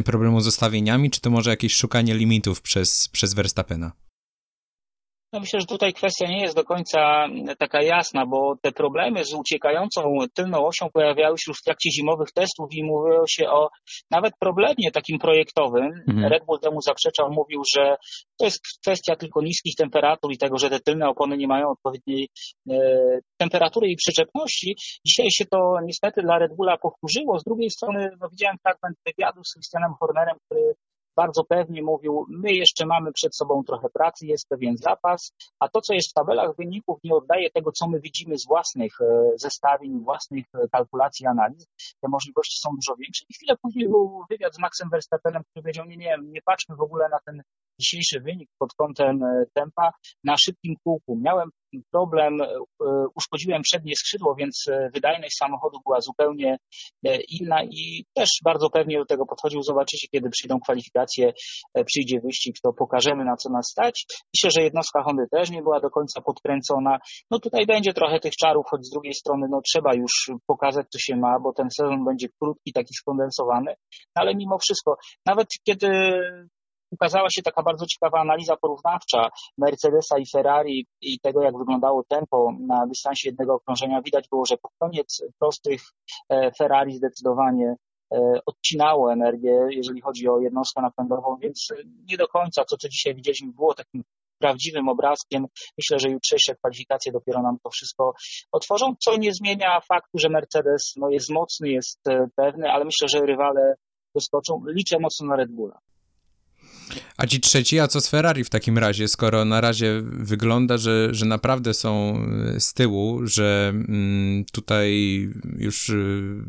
problemu 0.05 0.41
z 0.41 0.47
ustawieniami, 0.47 1.11
czy 1.11 1.21
to 1.21 1.29
może 1.29 1.49
jakieś 1.49 1.75
szukanie 1.75 2.15
limitów 2.15 2.61
przez, 2.61 3.07
przez 3.07 3.33
Verstappena? 3.33 3.91
No 5.33 5.39
myślę, 5.39 5.59
że 5.59 5.65
tutaj 5.65 5.93
kwestia 5.93 6.27
nie 6.27 6.41
jest 6.41 6.55
do 6.55 6.63
końca 6.63 7.27
taka 7.59 7.81
jasna, 7.81 8.25
bo 8.25 8.55
te 8.61 8.71
problemy 8.71 9.25
z 9.25 9.33
uciekającą 9.33 10.01
tylną 10.33 10.65
osią 10.65 10.89
pojawiały 10.93 11.37
się 11.37 11.43
już 11.47 11.59
w 11.59 11.63
trakcie 11.63 11.91
zimowych 11.91 12.31
testów 12.31 12.67
i 12.71 12.83
mówiło 12.83 13.27
się 13.27 13.49
o 13.49 13.69
nawet 14.11 14.33
problemie 14.39 14.91
takim 14.91 15.19
projektowym. 15.19 16.03
Mhm. 16.07 16.27
Red 16.27 16.45
Bull 16.45 16.59
temu 16.59 16.81
zaprzeczał, 16.81 17.31
mówił, 17.31 17.61
że 17.75 17.95
to 18.39 18.45
jest 18.45 18.59
kwestia 18.81 19.15
tylko 19.15 19.41
niskich 19.41 19.75
temperatur 19.75 20.31
i 20.31 20.37
tego, 20.37 20.57
że 20.57 20.69
te 20.69 20.79
tylne 20.79 21.09
opony 21.09 21.37
nie 21.37 21.47
mają 21.47 21.69
odpowiedniej 21.69 22.29
e, 22.69 22.75
temperatury 23.37 23.87
i 23.87 23.95
przyczepności. 23.95 24.75
Dzisiaj 25.07 25.27
się 25.31 25.45
to 25.45 25.75
niestety 25.85 26.21
dla 26.21 26.39
Red 26.39 26.55
Bulla 26.55 26.77
powtórzyło. 26.77 27.39
Z 27.39 27.43
drugiej 27.43 27.69
strony 27.69 28.09
no, 28.21 28.29
widziałem 28.29 28.57
fragment 28.63 28.97
wywiadu 29.05 29.43
z 29.43 29.53
Christianem 29.53 29.93
Hornerem, 29.99 30.37
który 30.45 30.73
bardzo 31.15 31.43
pewnie 31.43 31.83
mówił, 31.83 32.25
my 32.29 32.53
jeszcze 32.53 32.85
mamy 32.85 33.11
przed 33.11 33.35
sobą 33.35 33.63
trochę 33.63 33.89
pracy, 33.89 34.25
jest 34.25 34.49
pewien 34.49 34.77
zapas, 34.77 35.33
a 35.59 35.69
to, 35.69 35.81
co 35.81 35.93
jest 35.93 36.09
w 36.09 36.13
tabelach 36.13 36.55
wyników, 36.55 36.99
nie 37.03 37.13
oddaje 37.13 37.49
tego, 37.51 37.71
co 37.71 37.87
my 37.87 37.99
widzimy 37.99 38.37
z 38.37 38.47
własnych 38.47 39.01
e, 39.01 39.31
zestawień, 39.35 40.03
własnych 40.03 40.45
e, 40.53 40.67
kalkulacji, 40.67 41.27
analiz. 41.27 41.67
Te 42.01 42.07
możliwości 42.09 42.59
są 42.59 42.69
dużo 42.75 42.95
większe. 42.95 43.25
I 43.29 43.33
chwilę 43.33 43.57
później 43.61 43.89
był 43.89 44.23
wywiad 44.29 44.55
z 44.55 44.59
Maxem 44.59 44.89
Verstappenem, 44.89 45.43
który 45.43 45.63
powiedział, 45.63 45.85
nie, 45.85 45.97
nie, 45.97 46.17
nie 46.23 46.41
patrzmy 46.41 46.75
w 46.75 46.81
ogóle 46.81 47.09
na 47.09 47.19
ten 47.25 47.41
dzisiejszy 47.79 48.19
wynik 48.19 48.49
pod 48.57 48.73
kątem 48.73 49.23
e, 49.23 49.45
tempa 49.53 49.91
na 50.23 50.37
szybkim 50.37 50.75
kółku. 50.83 51.19
Miałem 51.21 51.49
problem, 51.91 52.41
e, 52.41 52.47
uszkodziłem 53.15 53.61
przednie 53.61 53.95
skrzydło, 53.95 54.35
więc 54.35 54.65
e, 54.71 54.89
wydajność 54.93 55.37
samochodu 55.37 55.79
była 55.85 56.01
zupełnie 56.01 56.57
inna 57.41 57.63
i 57.63 58.05
też 58.13 58.29
bardzo 58.43 58.69
pewnie 58.69 58.97
do 58.97 59.05
tego 59.05 59.25
podchodził. 59.25 59.63
Zobaczycie, 59.63 60.07
kiedy 60.11 60.29
przyjdą 60.29 60.59
kwalifikacje, 60.59 61.33
przyjdzie 61.85 62.19
wyścig, 62.19 62.55
to 62.63 62.73
pokażemy 62.73 63.25
na 63.25 63.35
co 63.35 63.49
nas 63.49 63.69
stać. 63.71 64.05
Myślę, 64.35 64.51
że 64.51 64.63
jednostka 64.63 65.03
Hondy 65.03 65.23
też 65.31 65.49
nie 65.49 65.61
była 65.61 65.79
do 65.79 65.89
końca 65.89 66.21
podkręcona. 66.21 66.97
No 67.31 67.39
tutaj 67.39 67.65
będzie 67.65 67.93
trochę 67.93 68.19
tych 68.19 68.33
czarów, 68.33 68.65
choć 68.69 68.85
z 68.85 68.89
drugiej 68.89 69.13
strony 69.13 69.47
no 69.49 69.61
trzeba 69.61 69.93
już 69.93 70.31
pokazać, 70.47 70.87
co 70.89 70.99
się 70.99 71.15
ma, 71.15 71.39
bo 71.39 71.53
ten 71.53 71.67
sezon 71.77 72.05
będzie 72.05 72.27
krótki, 72.41 72.73
taki 72.73 72.93
skondensowany, 72.93 73.75
no, 74.15 74.21
ale 74.21 74.35
mimo 74.35 74.57
wszystko, 74.57 74.97
nawet 75.25 75.47
kiedy 75.67 75.87
ukazała 76.93 77.27
się 77.29 77.41
taka 77.41 77.63
bardzo 77.63 77.85
ciekawa 77.85 78.19
analiza 78.19 78.57
porównawcza 78.57 79.29
Mercedesa 79.57 80.17
i 80.17 80.25
Ferrari 80.31 80.87
i 81.01 81.19
tego, 81.19 81.43
jak 81.43 81.57
wyglądało 81.57 82.03
tempo 82.03 82.51
na 82.59 82.87
dystansie 82.87 83.29
jednego 83.29 83.53
okrążenia. 83.53 84.01
Widać 84.01 84.27
było, 84.29 84.45
że 84.45 84.57
pod 84.57 84.71
koniec 84.79 85.23
prostych 85.39 85.81
e, 86.29 86.51
Ferrari 86.57 86.95
zdecydowanie 86.95 87.75
e, 88.13 88.39
odcinało 88.45 89.13
energię, 89.13 89.67
jeżeli 89.69 90.01
chodzi 90.01 90.27
o 90.29 90.39
jednostkę 90.39 90.81
napędową, 90.81 91.37
więc 91.41 91.67
nie 92.09 92.17
do 92.17 92.27
końca 92.27 92.63
to, 92.65 92.77
co 92.77 92.89
dzisiaj 92.89 93.15
widzieliśmy, 93.15 93.51
było 93.51 93.73
takim 93.73 94.03
prawdziwym 94.39 94.89
obrazkiem. 94.89 95.45
Myślę, 95.77 95.99
że 95.99 96.09
jutrzejsze 96.09 96.55
kwalifikacje 96.55 97.11
dopiero 97.11 97.41
nam 97.41 97.57
to 97.63 97.69
wszystko 97.69 98.13
otworzą, 98.51 98.95
co 98.99 99.17
nie 99.17 99.33
zmienia 99.33 99.79
faktu, 99.81 100.17
że 100.19 100.29
Mercedes 100.29 100.93
no, 100.97 101.09
jest 101.09 101.29
mocny, 101.31 101.69
jest 101.69 102.07
e, 102.07 102.27
pewny, 102.35 102.71
ale 102.71 102.85
myślę, 102.85 103.07
że 103.07 103.25
rywale 103.25 103.75
doskoczą. 104.15 104.61
Liczę 104.67 104.97
mocno 104.99 105.27
na 105.27 105.35
Red 105.35 105.51
Bulla. 105.51 105.79
A 107.17 107.27
ci 107.27 107.39
trzeci, 107.39 107.79
a 107.79 107.87
co 107.87 108.01
z 108.01 108.07
Ferrari 108.07 108.43
w 108.43 108.49
takim 108.49 108.77
razie, 108.77 109.07
skoro 109.07 109.45
na 109.45 109.61
razie 109.61 110.01
wygląda, 110.05 110.77
że, 110.77 111.09
że 111.11 111.25
naprawdę 111.25 111.73
są 111.73 112.19
e, 112.55 112.59
z 112.59 112.73
tyłu, 112.73 113.27
że 113.27 113.69
mm, 113.73 114.45
tutaj 114.51 114.91
już 115.57 115.89
e, 115.89 115.93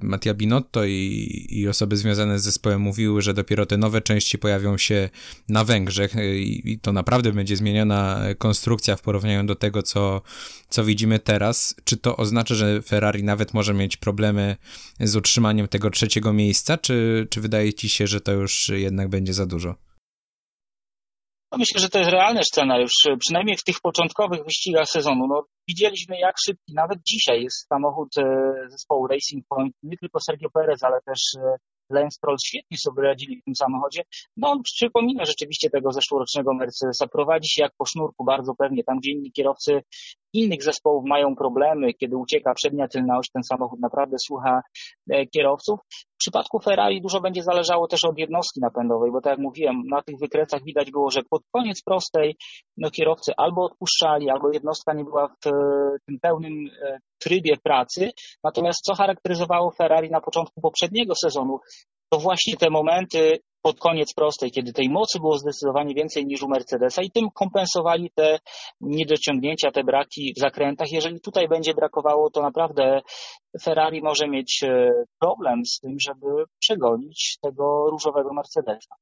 Mattia 0.03 0.35
Binotto 0.35 0.85
i, 0.85 1.47
i 1.51 1.69
osoby 1.69 1.97
związane 1.97 2.39
z 2.39 2.43
zespołem 2.43 2.81
mówiły, 2.81 3.23
że 3.23 3.35
dopiero 3.35 3.67
te 3.67 3.77
nowe 3.77 4.01
części 4.01 4.39
pojawią 4.39 4.79
się 4.79 5.11
na 5.49 5.65
Węgrzech 5.65 6.17
e, 6.17 6.39
i, 6.39 6.73
i 6.73 6.79
to 6.79 6.93
naprawdę 6.93 7.33
będzie 7.33 7.57
zmieniona 7.57 8.21
konstrukcja 8.39 8.97
w 8.97 9.03
porównaniu 9.03 9.45
do 9.45 9.55
tego, 9.55 9.83
co, 9.83 10.23
co 10.69 10.85
widzimy 10.85 11.19
teraz. 11.19 11.75
Czy 11.85 11.97
to 11.97 12.17
oznacza, 12.17 12.55
że 12.55 12.83
Ferrari 12.83 13.25
nawet 13.25 13.55
może 13.55 13.75
mieć 13.75 13.97
problemy 13.97 14.57
z 15.01 15.17
utrzymaniem 15.17 15.69
tego 15.69 15.91
trzeciego 15.91 16.33
miejsca, 16.33 16.79
czy, 16.79 17.27
czy 17.31 17.41
wydaje 17.41 17.75
ci 17.75 17.89
się, 17.89 18.07
że 18.07 18.21
to 18.21 18.33
już 18.33 18.69
jednak 18.69 19.09
będzie 19.09 19.35
za 19.35 19.47
dużo? 19.47 19.75
No 21.55 21.59
myślę, 21.59 21.81
że 21.81 21.89
to 21.89 21.99
jest 21.99 22.11
realny 22.11 22.41
scenariusz, 22.45 22.93
przynajmniej 23.19 23.57
w 23.57 23.65
tych 23.65 23.81
początkowych 23.81 24.45
wyścigach 24.45 24.89
sezonu. 24.89 25.27
No, 25.27 25.45
widzieliśmy, 25.69 26.19
jak 26.19 26.35
szybki 26.47 26.75
nawet 26.75 26.99
dzisiaj 27.03 27.43
jest 27.43 27.67
samochód 27.69 28.19
e, 28.19 28.25
zespołu 28.69 29.07
Racing 29.07 29.45
Point, 29.49 29.75
nie 29.83 29.97
tylko 29.99 30.21
Sergio 30.21 30.51
Perez, 30.51 30.83
ale 30.83 31.01
też 31.07 31.21
e, 31.39 31.57
Lance 31.91 32.17
Stroll 32.17 32.37
świetnie 32.47 32.79
sobie 32.79 33.03
radzili 33.03 33.41
w 33.41 33.45
tym 33.45 33.55
samochodzie. 33.55 34.03
No 34.37 34.51
on 34.51 34.63
przypomina 34.63 35.25
rzeczywiście 35.25 35.71
tego 35.71 35.93
zeszłorocznego 35.93 36.55
Mercedesa. 36.55 37.07
Prowadzi 37.07 37.49
się 37.49 37.63
jak 37.63 37.73
po 37.79 37.85
sznurku 37.87 38.25
bardzo 38.25 38.55
pewnie. 38.59 38.85
Tam, 38.85 38.99
gdzie 38.99 39.11
inni 39.11 39.33
kierowcy 39.33 39.73
innych 40.35 40.63
zespołów 40.63 41.05
mają 41.07 41.37
problemy, 41.37 41.95
kiedy 41.95 42.17
ucieka 42.17 42.55
przednia 42.55 42.89
tylna 42.89 43.19
oś, 43.19 43.27
ten 43.35 43.43
samochód 43.43 43.81
naprawdę 43.81 44.17
słucha 44.19 44.63
e, 45.11 45.27
kierowców. 45.27 45.81
W 45.91 46.17
przypadku 46.19 46.59
Ferrari 46.59 47.03
dużo 47.03 47.21
będzie 47.21 47.43
zależało 47.43 47.89
też 47.89 48.05
od 48.05 48.19
jednostki 48.19 48.61
napędowej, 48.61 49.13
bo 49.13 49.21
tak 49.21 49.31
jak 49.31 49.41
mówiłem, 49.41 49.83
na 49.91 50.03
tych 50.03 50.19
wykresach 50.19 50.65
widać 50.65 50.91
było, 50.91 51.11
że 51.11 51.23
pod 51.31 51.43
koniec 51.53 51.83
prostej 51.83 52.37
no, 52.77 52.91
kierowcy 52.91 53.33
albo 53.37 53.65
odpuszczali, 53.65 54.31
albo 54.31 54.53
jednostka 54.53 54.93
nie 54.95 55.05
była 55.05 55.29
w 55.29 55.47
e, 55.47 55.51
tym 56.07 56.19
pełnym 56.23 56.53
e, 56.83 56.99
trybie 57.19 57.57
pracy. 57.63 58.11
Natomiast 58.45 58.81
co 58.85 58.95
charakteryzowało 58.95 59.71
Ferrari 59.71 60.11
na 60.11 60.21
początku 60.21 60.61
poprzedniego 60.61 61.15
sezonu, 61.15 61.59
to 62.13 62.19
właśnie 62.19 62.57
te 62.57 62.71
momenty 62.71 63.39
pod 63.65 63.81
koniec 63.81 64.15
prostej, 64.15 64.51
kiedy 64.51 64.73
tej 64.73 64.89
mocy 64.89 65.19
było 65.21 65.39
zdecydowanie 65.39 65.95
więcej 65.95 66.27
niż 66.27 66.43
u 66.43 66.49
Mercedesa 66.49 67.03
i 67.03 67.11
tym 67.11 67.31
kompensowali 67.31 68.11
te 68.15 68.39
niedociągnięcia, 68.81 69.71
te 69.71 69.85
braki 69.85 70.35
w 70.37 70.41
zakrętach. 70.41 70.89
Jeżeli 70.93 71.21
tutaj 71.21 71.49
będzie 71.49 71.75
brakowało, 71.75 72.31
to 72.31 72.43
naprawdę 72.43 73.01
Ferrari 73.63 74.03
może 74.03 74.29
mieć 74.29 74.63
e, 74.63 74.91
problem 75.21 75.67
z 75.67 75.81
tym, 75.81 75.97
żeby 76.01 76.45
przegonić 76.59 77.39
tego 77.43 77.91
różowego 77.91 78.35
Mercedesa. 78.35 78.95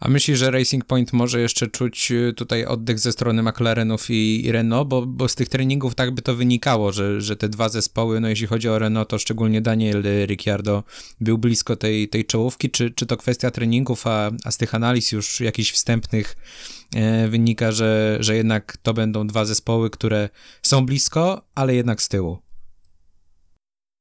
A 0.00 0.08
myślisz, 0.08 0.38
że 0.38 0.50
Racing 0.50 0.84
Point 0.84 1.12
może 1.12 1.40
jeszcze 1.40 1.66
czuć 1.66 2.12
y, 2.12 2.32
tutaj 2.36 2.64
oddech 2.64 2.98
ze 2.98 3.12
strony 3.12 3.42
McLarenów 3.42 4.10
i, 4.10 4.46
i 4.46 4.52
Renault, 4.52 4.88
bo, 4.88 5.06
bo 5.06 5.28
z 5.28 5.34
tych 5.34 5.48
treningów 5.48 5.94
tak 5.94 6.10
by 6.10 6.22
to 6.22 6.34
wynikało, 6.34 6.92
że, 6.92 7.20
że 7.20 7.36
te 7.36 7.48
dwa 7.48 7.68
zespoły, 7.68 8.20
no 8.20 8.28
jeśli 8.28 8.46
chodzi 8.46 8.68
o 8.68 8.78
Renault, 8.78 9.08
to 9.08 9.18
szczególnie 9.18 9.60
Daniel 9.60 10.02
Ricciardo 10.26 10.84
był 11.20 11.38
blisko 11.38 11.76
tej, 11.76 12.08
tej 12.08 12.24
czołówki, 12.24 12.70
czy, 12.70 12.90
czy 12.90 13.06
to 13.06 13.16
kwestia 13.16 13.50
treningów, 13.50 14.06
a, 14.06 14.30
a 14.44 14.50
z 14.50 14.56
tych 14.56 14.74
analiz 14.74 15.12
już 15.12 15.40
jakichś 15.40 15.72
wstępnych 15.72 16.36
e, 16.94 17.28
wynika, 17.28 17.72
że, 17.72 18.16
że 18.20 18.36
jednak 18.36 18.76
to 18.82 18.94
będą 18.94 19.26
dwa 19.26 19.44
zespoły, 19.44 19.90
które 19.90 20.28
są 20.62 20.86
blisko, 20.86 21.42
ale 21.54 21.74
jednak 21.74 22.02
z 22.02 22.08
tyłu. 22.08 22.47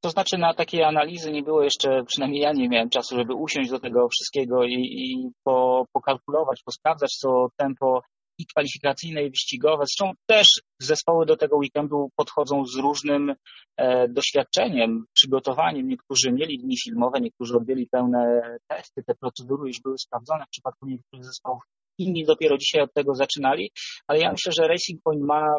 To 0.08 0.12
znaczy 0.12 0.38
na 0.38 0.54
takiej 0.54 0.84
analizy 0.84 1.32
nie 1.32 1.44
było 1.44 1.64
jeszcze, 1.64 2.04
przynajmniej 2.06 2.42
ja 2.42 2.52
nie 2.52 2.70
miałem 2.70 2.90
czasu, 2.90 3.16
żeby 3.16 3.34
usiąść 3.34 3.70
do 3.70 3.80
tego 3.80 4.08
wszystkiego 4.10 4.64
i, 4.64 4.74
i 4.74 5.30
po, 5.44 5.86
pokalkulować, 5.94 6.62
posprawdzać 6.66 7.12
co 7.12 7.48
tempo 7.58 8.02
i 8.40 8.46
kwalifikacyjne, 8.46 9.24
i 9.24 9.30
wyścigowe. 9.30 9.84
Zresztą 9.86 10.12
też 10.26 10.48
zespoły 10.82 11.26
do 11.26 11.38
tego 11.38 11.58
weekendu 11.58 12.10
podchodzą 12.16 12.66
z 12.66 12.76
różnym 12.76 13.36
e, 13.78 14.08
doświadczeniem, 14.08 15.06
przygotowaniem. 15.14 15.88
Niektórzy 15.88 16.32
mieli 16.32 16.60
dni 16.60 16.78
filmowe, 16.84 17.22
niektórzy 17.22 17.58
odbyli 17.58 17.88
pełne 17.92 18.42
testy, 18.68 19.04
te 19.04 19.16
procedury 19.16 19.68
już 19.68 19.82
były 19.82 19.98
sprawdzone 19.98 20.46
w 20.46 20.50
przypadku 20.50 20.86
niektórych 20.86 21.26
zespołów. 21.26 21.64
Inni 21.98 22.26
dopiero 22.26 22.58
dzisiaj 22.58 22.82
od 22.82 22.94
tego 22.94 23.16
zaczynali, 23.16 23.72
ale 24.08 24.20
ja 24.20 24.32
myślę, 24.32 24.52
że 24.52 24.68
Racing 24.68 25.02
Point 25.04 25.24
ma 25.24 25.56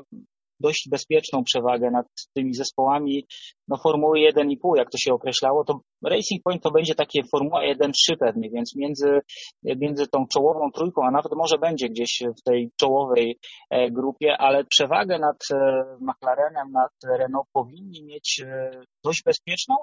dość 0.60 0.88
bezpieczną 0.90 1.44
przewagę 1.44 1.90
nad 1.90 2.06
tymi 2.34 2.54
zespołami. 2.54 3.26
No, 3.68 3.76
Formuły 3.82 4.18
1,5, 4.18 4.76
jak 4.76 4.90
to 4.90 4.98
się 4.98 5.12
określało, 5.14 5.64
to 5.64 5.80
Racing 6.04 6.42
Point 6.44 6.62
to 6.62 6.70
będzie 6.70 6.94
takie 6.94 7.22
Formuła 7.32 7.60
1,3 7.62 8.16
pewnie, 8.20 8.50
więc 8.50 8.76
między, 8.76 9.20
między 9.62 10.06
tą 10.06 10.26
czołową 10.26 10.70
trójką, 10.70 11.02
a 11.06 11.10
nawet 11.10 11.32
może 11.36 11.58
będzie 11.58 11.88
gdzieś 11.88 12.22
w 12.38 12.42
tej 12.42 12.70
czołowej 12.80 13.38
e, 13.70 13.90
grupie, 13.90 14.36
ale 14.38 14.64
przewagę 14.64 15.18
nad 15.18 15.36
e, 15.52 15.84
McLarenem, 16.00 16.72
nad 16.72 16.92
Renault 17.18 17.48
powinni 17.52 18.04
mieć 18.04 18.42
e, 18.46 18.70
dość 19.04 19.22
bezpieczną, 19.24 19.76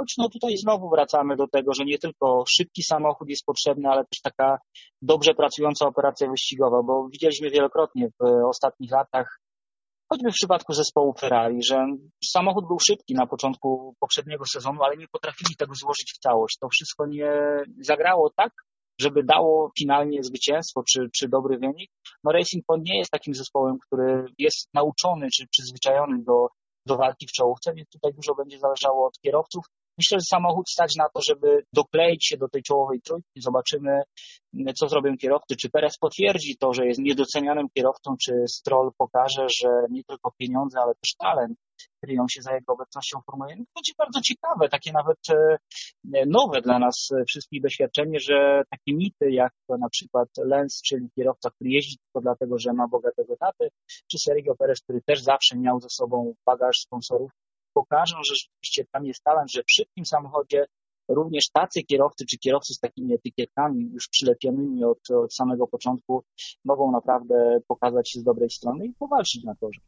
Choć 0.00 0.14
no 0.18 0.28
tutaj 0.28 0.56
znowu 0.56 0.90
wracamy 0.90 1.36
do 1.36 1.48
tego, 1.48 1.74
że 1.74 1.84
nie 1.84 1.98
tylko 1.98 2.44
szybki 2.48 2.82
samochód 2.82 3.28
jest 3.28 3.44
potrzebny, 3.44 3.88
ale 3.88 4.04
też 4.04 4.20
taka 4.22 4.58
dobrze 5.02 5.34
pracująca 5.34 5.86
operacja 5.86 6.30
wyścigowa, 6.30 6.82
bo 6.82 7.08
widzieliśmy 7.12 7.50
wielokrotnie 7.50 8.08
w 8.08 8.48
ostatnich 8.48 8.90
latach 8.90 9.38
choćby 10.08 10.30
w 10.30 10.34
przypadku 10.34 10.72
zespołu 10.72 11.14
Ferrari, 11.20 11.58
że 11.62 11.86
samochód 12.24 12.66
był 12.66 12.78
szybki 12.88 13.14
na 13.14 13.26
początku 13.26 13.94
poprzedniego 14.00 14.44
sezonu, 14.52 14.82
ale 14.82 14.96
nie 14.96 15.08
potrafili 15.08 15.56
tego 15.58 15.74
złożyć 15.74 16.12
w 16.16 16.18
całość. 16.18 16.58
To 16.60 16.68
wszystko 16.68 17.06
nie 17.06 17.32
zagrało 17.80 18.30
tak, 18.36 18.52
żeby 19.00 19.22
dało 19.22 19.70
finalnie 19.78 20.22
zwycięstwo 20.22 20.82
czy, 20.90 21.08
czy 21.16 21.28
dobry 21.28 21.58
wynik. 21.58 21.90
No 22.24 22.32
Racing 22.32 22.64
Point 22.66 22.84
nie 22.86 22.98
jest 22.98 23.10
takim 23.10 23.34
zespołem, 23.34 23.76
który 23.86 24.24
jest 24.38 24.68
nauczony 24.74 25.28
czy 25.36 25.46
przyzwyczajony 25.50 26.22
do, 26.22 26.46
do 26.86 26.96
walki 26.96 27.26
w 27.26 27.32
czołówce, 27.32 27.72
więc 27.74 27.88
tutaj 27.88 28.12
dużo 28.14 28.34
będzie 28.34 28.58
zależało 28.58 29.06
od 29.06 29.20
kierowców. 29.20 29.64
Myślę, 29.98 30.18
że 30.20 30.24
samochód 30.30 30.70
stać 30.70 30.96
na 30.96 31.08
to, 31.14 31.20
żeby 31.22 31.62
dokleić 31.72 32.26
się 32.26 32.36
do 32.36 32.48
tej 32.48 32.62
czołowej 32.62 33.00
trójki. 33.00 33.40
Zobaczymy, 33.40 34.02
co 34.76 34.88
zrobią 34.88 35.16
kierowcy. 35.16 35.56
Czy 35.56 35.70
Perez 35.70 35.98
potwierdzi 35.98 36.56
to, 36.56 36.72
że 36.72 36.86
jest 36.86 37.00
niedocenianym 37.00 37.66
kierowcą, 37.74 38.16
czy 38.22 38.32
Stroll 38.48 38.90
pokaże, 38.98 39.46
że 39.60 39.68
nie 39.90 40.04
tylko 40.04 40.32
pieniądze, 40.38 40.80
ale 40.80 40.94
też 40.94 41.14
talent 41.18 41.58
kryją 42.04 42.24
się 42.30 42.42
za 42.42 42.54
jego 42.54 42.72
obecnością 42.72 43.20
w 43.20 43.24
Formule 43.24 43.50
1. 43.50 43.64
Będzie 43.74 43.92
bardzo 43.98 44.20
ciekawe, 44.20 44.68
takie 44.68 44.92
nawet 44.92 45.18
e, 45.30 46.26
nowe 46.26 46.60
dla 46.62 46.78
nas 46.78 47.08
wszystkich 47.28 47.62
doświadczenie, 47.62 48.20
że 48.20 48.62
takie 48.70 48.96
mity 48.96 49.30
jak 49.30 49.52
na 49.68 49.88
przykład 49.88 50.28
Lenz, 50.36 50.82
czyli 50.82 51.08
kierowca, 51.16 51.50
który 51.50 51.70
jeździ 51.70 51.96
tylko 51.98 52.20
dlatego, 52.20 52.58
że 52.58 52.72
ma 52.72 52.88
bogatego 52.88 53.36
taty, 53.36 53.68
czy 54.10 54.18
Sergio 54.18 54.54
Perez, 54.56 54.80
który 54.80 55.00
też 55.02 55.22
zawsze 55.22 55.56
miał 55.56 55.80
ze 55.80 55.88
sobą 55.90 56.34
bagaż 56.46 56.76
sponsorów, 56.78 57.30
pokażą, 57.80 58.16
że 58.28 58.34
rzeczywiście 58.34 58.84
tam 58.92 59.06
jest 59.06 59.22
talent, 59.22 59.52
że 59.52 59.62
w 59.62 59.72
szybkim 59.72 60.06
samochodzie 60.06 60.66
również 61.08 61.50
tacy 61.50 61.82
kierowcy 61.82 62.26
czy 62.26 62.38
kierowcy 62.38 62.74
z 62.74 62.78
takimi 62.78 63.14
etykietkami 63.14 63.90
już 63.92 64.08
przylepionymi 64.08 64.84
od, 64.84 65.10
od 65.10 65.34
samego 65.34 65.66
początku 65.66 66.24
mogą 66.64 66.92
naprawdę 66.92 67.60
pokazać 67.68 68.10
się 68.10 68.20
z 68.20 68.24
dobrej 68.24 68.50
strony 68.50 68.86
i 68.86 68.94
powalczyć 68.98 69.44
na 69.44 69.54
torze. 69.54 69.80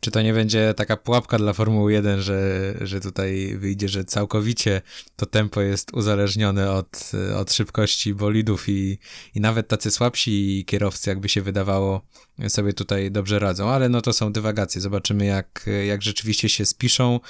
Czy 0.00 0.10
to 0.10 0.22
nie 0.22 0.32
będzie 0.32 0.74
taka 0.74 0.96
pułapka 0.96 1.38
dla 1.38 1.52
Formuły 1.52 1.92
1, 1.92 2.20
że, 2.20 2.74
że 2.80 3.00
tutaj 3.00 3.56
wyjdzie, 3.56 3.88
że 3.88 4.04
całkowicie 4.04 4.82
to 5.16 5.26
tempo 5.26 5.60
jest 5.60 5.94
uzależnione 5.94 6.72
od, 6.72 7.12
od 7.36 7.52
szybkości 7.52 8.14
bolidów 8.14 8.68
i, 8.68 8.98
i 9.34 9.40
nawet 9.40 9.68
tacy 9.68 9.90
słabsi 9.90 10.64
kierowcy, 10.66 11.10
jakby 11.10 11.28
się 11.28 11.42
wydawało, 11.42 12.00
sobie 12.48 12.72
tutaj 12.72 13.10
dobrze 13.10 13.38
radzą, 13.38 13.70
ale 13.70 13.88
no 13.88 14.00
to 14.00 14.12
są 14.12 14.32
dywagacje. 14.32 14.80
Zobaczymy, 14.80 15.24
jak, 15.24 15.66
jak 15.86 16.02
rzeczywiście 16.02 16.48
się 16.48 16.66
spiszą. 16.66 17.20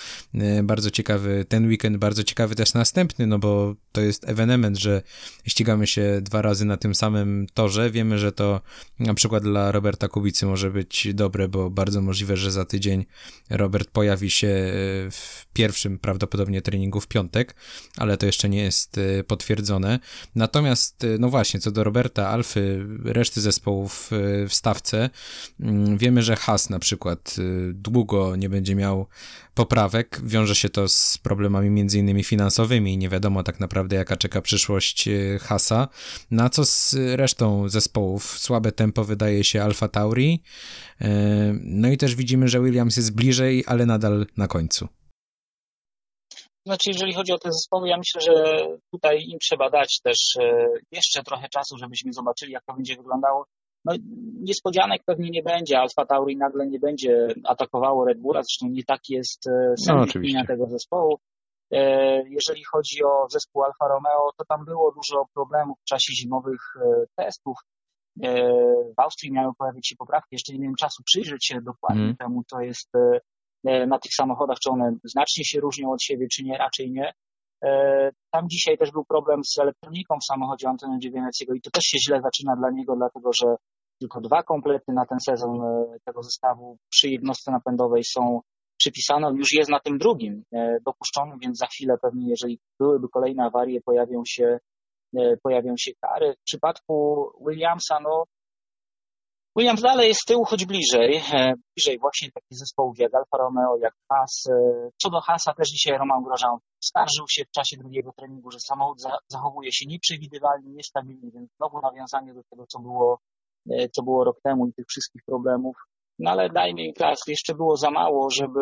Bardzo 0.62 0.90
ciekawy 0.90 1.44
ten 1.48 1.68
weekend, 1.68 1.96
bardzo 1.96 2.24
ciekawy 2.24 2.54
też 2.54 2.74
następny, 2.74 3.26
no 3.26 3.38
bo 3.38 3.74
to 3.92 4.00
jest 4.00 4.28
ewenement, 4.28 4.78
że 4.78 5.02
ścigamy 5.46 5.86
się 5.86 6.20
dwa 6.22 6.42
razy 6.42 6.64
na 6.64 6.76
tym 6.76 6.94
samym 6.94 7.46
torze. 7.54 7.90
Wiemy, 7.90 8.18
że 8.18 8.32
to 8.32 8.60
na 8.98 9.14
przykład 9.14 9.42
dla 9.42 9.72
Roberta 9.72 10.08
Kubicy 10.08 10.46
może 10.46 10.70
być 10.70 11.08
dobre, 11.14 11.48
bo 11.48 11.70
bardzo 11.70 12.00
możliwe, 12.00 12.36
że 12.36 12.50
za 12.50 12.64
tydzień 12.64 13.04
Robert 13.50 13.90
pojawi 13.90 14.30
się 14.30 14.48
e, 14.48 14.70
w 15.10 15.46
pierwszym 15.52 15.98
prawdopodobnie 15.98 16.62
treningu 16.62 17.00
w 17.00 17.08
piątek, 17.08 17.54
ale 17.96 18.16
to 18.16 18.26
jeszcze 18.26 18.48
nie 18.48 18.62
jest 18.62 18.98
e, 18.98 19.24
potwierdzone. 19.24 19.98
Natomiast, 20.34 21.04
e, 21.04 21.06
no 21.18 21.28
właśnie, 21.28 21.60
co 21.60 21.70
do 21.70 21.84
Roberta, 21.84 22.28
Alfy, 22.28 22.86
reszty 23.04 23.40
zespołów 23.40 24.10
w 24.48 24.54
stawce, 24.54 24.97
mm, 25.60 25.98
wiemy, 25.98 26.22
że 26.22 26.36
Has 26.36 26.70
na 26.70 26.78
przykład 26.78 27.36
długo 27.72 28.36
nie 28.36 28.48
będzie 28.48 28.74
miał 28.74 29.06
poprawek. 29.54 30.20
Wiąże 30.24 30.54
się 30.54 30.68
to 30.68 30.88
z 30.88 31.18
problemami 31.18 31.70
między 31.70 31.98
innymi 31.98 32.24
finansowymi 32.24 32.98
nie 32.98 33.08
wiadomo 33.08 33.42
tak 33.42 33.60
naprawdę 33.60 33.96
jaka 33.96 34.16
czeka 34.16 34.42
przyszłość 34.42 35.08
Hasa. 35.40 35.88
Na 36.30 36.50
co 36.50 36.64
z 36.64 36.94
resztą 37.16 37.68
zespołów? 37.68 38.38
Słabe 38.38 38.72
tempo 38.72 39.04
wydaje 39.04 39.44
się 39.44 39.62
Alfa 39.62 39.88
Tauri. 39.88 40.42
No 41.60 41.88
i 41.88 41.96
też 41.96 42.14
widzimy, 42.14 42.48
że 42.48 42.60
Williams 42.60 42.96
jest 42.96 43.14
bliżej, 43.14 43.64
ale 43.66 43.86
nadal 43.86 44.26
na 44.36 44.48
końcu. 44.48 44.88
Znaczy, 46.66 46.90
jeżeli 46.90 47.14
chodzi 47.14 47.32
o 47.32 47.38
te 47.38 47.52
zespoły, 47.52 47.88
ja 47.88 47.96
myślę, 47.98 48.20
że 48.20 48.66
tutaj 48.92 49.24
im 49.24 49.38
trzeba 49.38 49.70
dać 49.70 50.00
też 50.00 50.16
jeszcze 50.90 51.22
trochę 51.22 51.48
czasu, 51.48 51.78
żebyśmy 51.78 52.12
zobaczyli, 52.12 52.52
jak 52.52 52.64
to 52.64 52.74
będzie 52.74 52.96
wyglądało. 52.96 53.46
No, 53.84 53.94
niespodzianek 54.40 55.02
pewnie 55.06 55.30
nie 55.30 55.42
będzie. 55.42 55.78
Alfa 55.78 56.06
Tauri 56.06 56.36
nagle 56.36 56.66
nie 56.66 56.78
będzie 56.78 57.28
atakowało 57.44 58.04
Red 58.04 58.18
Bulla, 58.20 58.42
zresztą 58.42 58.68
nie 58.68 58.84
tak 58.84 59.00
jest 59.08 59.46
e, 59.46 59.74
sens 59.76 60.14
no, 60.14 60.46
tego 60.46 60.66
zespołu. 60.66 61.18
E, 61.72 61.80
jeżeli 62.28 62.64
chodzi 62.64 63.04
o 63.04 63.28
zespół 63.30 63.64
Alfa 63.64 63.88
Romeo, 63.88 64.30
to 64.36 64.44
tam 64.44 64.64
było 64.64 64.92
dużo 64.92 65.24
problemów 65.34 65.78
w 65.80 65.84
czasie 65.84 66.12
zimowych 66.12 66.60
testów. 67.16 67.56
W 68.96 69.00
Austrii 69.00 69.32
miały 69.32 69.52
pojawić 69.58 69.88
się 69.88 69.96
poprawki. 69.96 70.28
Jeszcze 70.32 70.52
nie 70.52 70.58
miałem 70.58 70.74
czasu 70.74 71.02
przyjrzeć 71.02 71.46
się 71.46 71.60
dokładnie 71.60 72.02
mm. 72.02 72.16
temu, 72.16 72.42
co 72.46 72.60
jest 72.60 72.90
E, 73.66 73.86
na 73.86 73.98
tych 73.98 74.14
samochodach, 74.14 74.58
czy 74.58 74.70
one 74.70 74.96
znacznie 75.04 75.44
się 75.44 75.60
różnią 75.60 75.92
od 75.92 76.02
siebie, 76.02 76.26
czy 76.32 76.44
nie, 76.44 76.58
raczej 76.58 76.90
nie. 76.90 77.12
E, 77.64 78.10
tam 78.30 78.48
dzisiaj 78.48 78.78
też 78.78 78.90
był 78.90 79.04
problem 79.04 79.40
z 79.44 79.58
elektroniką 79.58 80.18
w 80.18 80.24
samochodzie 80.24 80.68
Antonio 80.68 80.98
Giovinazziego 80.98 81.54
i 81.54 81.60
to 81.60 81.70
też 81.70 81.84
się 81.84 81.98
źle 81.98 82.20
zaczyna 82.22 82.56
dla 82.56 82.70
niego, 82.70 82.96
dlatego 82.96 83.30
że 83.32 83.56
tylko 84.00 84.20
dwa 84.20 84.42
komplety 84.42 84.92
na 84.92 85.06
ten 85.06 85.20
sezon 85.20 85.62
e, 85.62 85.84
tego 86.04 86.22
zestawu 86.22 86.78
przy 86.90 87.08
jednostce 87.08 87.50
napędowej 87.50 88.04
są 88.04 88.40
przypisane. 88.78 89.32
Już 89.36 89.52
jest 89.52 89.70
na 89.70 89.80
tym 89.80 89.98
drugim 89.98 90.42
dopuszczonym, 90.86 91.38
więc 91.38 91.58
za 91.58 91.66
chwilę 91.66 91.94
pewnie, 92.02 92.28
jeżeli 92.28 92.58
byłyby 92.80 93.08
kolejne 93.08 93.44
awarie, 93.44 93.80
pojawią 93.80 94.22
się, 94.26 94.58
pojawią 95.42 95.74
się 95.78 95.92
kary. 96.00 96.34
W 96.40 96.44
przypadku 96.44 97.26
Williamsa, 97.46 98.00
no 98.00 98.24
Williams 99.58 99.82
dalej 99.82 100.08
jest 100.08 100.20
z 100.20 100.24
tyłu, 100.24 100.44
choć 100.44 100.66
bliżej, 100.66 101.22
e, 101.32 101.52
bliżej 101.76 101.98
właśnie 101.98 102.28
takich 102.32 102.58
zespołów 102.58 102.98
jak 102.98 103.14
Alfa 103.14 103.36
Romeo, 103.38 103.76
jak 103.82 103.94
Haas. 104.08 104.44
E, 104.50 104.54
co 105.02 105.10
do 105.10 105.20
Haasa 105.20 105.54
też 105.54 105.68
dzisiaj 105.68 105.98
Roman 105.98 106.22
Grosjean 106.22 106.58
skarżył 106.84 107.26
się 107.30 107.44
w 107.44 107.50
czasie 107.50 107.76
drugiego 107.76 108.12
treningu, 108.16 108.50
że 108.50 108.58
samochód 108.60 108.98
zachowuje 109.28 109.72
się 109.72 109.84
nieprzewidywalnie, 109.88 110.70
niestabilnie, 110.70 111.30
więc 111.34 111.50
znowu 111.56 111.80
nawiązanie 111.80 112.34
do 112.34 112.42
tego, 112.50 112.66
co 112.66 112.78
było, 112.78 113.18
e, 113.70 113.88
co 113.88 114.02
było 114.02 114.24
rok 114.24 114.40
temu 114.42 114.66
i 114.66 114.72
tych 114.72 114.86
wszystkich 114.88 115.22
problemów. 115.26 115.76
No 116.18 116.30
ale 116.30 116.48
dajmy 116.50 116.82
im 116.82 116.94
czas, 116.94 117.18
jeszcze 117.28 117.54
było 117.54 117.76
za 117.76 117.90
mało, 117.90 118.28
żeby 118.30 118.60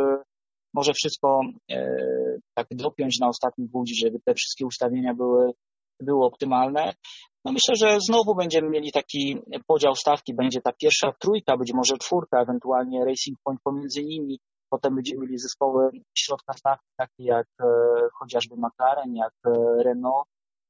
może 0.74 0.92
wszystko 0.92 1.40
tak 2.54 2.66
dopiąć 2.70 3.18
na 3.20 3.28
ostatnim 3.28 3.68
budzi, 3.68 3.94
żeby 4.04 4.18
te 4.24 4.34
wszystkie 4.34 4.66
ustawienia 4.66 5.14
były, 5.14 5.52
były 6.00 6.24
optymalne. 6.24 6.92
No 7.44 7.52
myślę, 7.52 7.74
że 7.82 7.98
znowu 8.00 8.34
będziemy 8.34 8.68
mieli 8.70 8.92
taki 8.92 9.38
podział 9.66 9.94
stawki. 9.94 10.34
Będzie 10.34 10.60
ta 10.60 10.72
pierwsza 10.72 11.12
trójka, 11.20 11.56
być 11.56 11.72
może 11.74 11.98
czwórka, 11.98 12.42
ewentualnie 12.42 13.04
Racing 13.04 13.38
Point 13.44 13.60
pomiędzy 13.64 14.04
nimi. 14.04 14.38
Potem 14.70 14.94
będziemy 14.94 15.22
mieli 15.22 15.38
zespoły 15.38 15.90
środka 16.18 16.52
stawki, 16.52 16.86
takie 16.96 17.24
jak 17.24 17.46
e, 17.60 17.66
chociażby 18.18 18.54
McLaren, 18.56 19.14
jak 19.14 19.32
e, 19.46 19.82
Renault. 19.82 20.26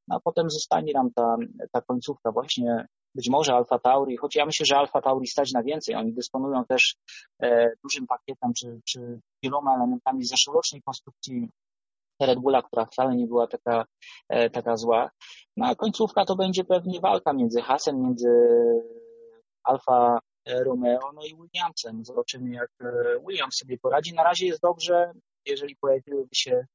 No, 0.09 0.17
a 0.17 0.21
potem 0.25 0.51
zostanie 0.51 0.93
nam 0.93 1.11
ta, 1.15 1.37
ta 1.73 1.81
końcówka 1.81 2.33
właśnie 2.33 2.87
być 3.15 3.29
może 3.31 3.55
Alfa 3.55 3.79
Tauri, 3.79 4.17
choć 4.17 4.37
ja 4.37 4.47
myślę, 4.47 4.67
że 4.67 4.77
Alfa 4.77 5.01
Tauri 5.01 5.27
stać 5.27 5.53
na 5.53 5.63
więcej. 5.63 5.95
Oni 5.95 6.13
dysponują 6.13 6.65
też 6.65 6.95
e, 7.43 7.71
dużym 7.85 8.07
pakietem 8.07 8.53
czy, 8.59 8.81
czy 8.89 9.21
wieloma 9.43 9.75
elementami 9.77 10.25
zeszłorocznej 10.25 10.83
konstrukcji 10.83 11.49
Red 12.21 12.39
Bulla, 12.39 12.63
która 12.63 12.87
wcale 12.87 13.17
nie 13.17 13.27
była 13.27 13.47
taka, 13.47 13.85
e, 14.29 14.51
taka 14.51 14.77
zła. 14.77 15.11
No 15.57 15.67
a 15.67 15.75
końcówka 15.75 16.25
to 16.25 16.37
będzie 16.37 16.65
pewnie 16.65 17.01
walka 17.01 17.33
między 17.33 17.63
Hasem, 17.63 18.03
między 18.03 18.29
Alfa 19.65 20.19
Romeo, 20.47 21.13
no 21.15 21.23
i 21.25 21.37
Williamsem. 21.37 22.05
Zobaczymy, 22.05 22.51
jak 22.51 22.71
e, 22.81 23.21
Williams 23.29 23.57
sobie 23.57 23.79
poradzi. 23.79 24.15
Na 24.15 24.25
razie 24.25 24.47
jest 24.47 24.63
dobrze. 24.63 25.13
Jeżeli 25.47 25.77
pojawiłyby 25.77 26.35
się 26.35 26.67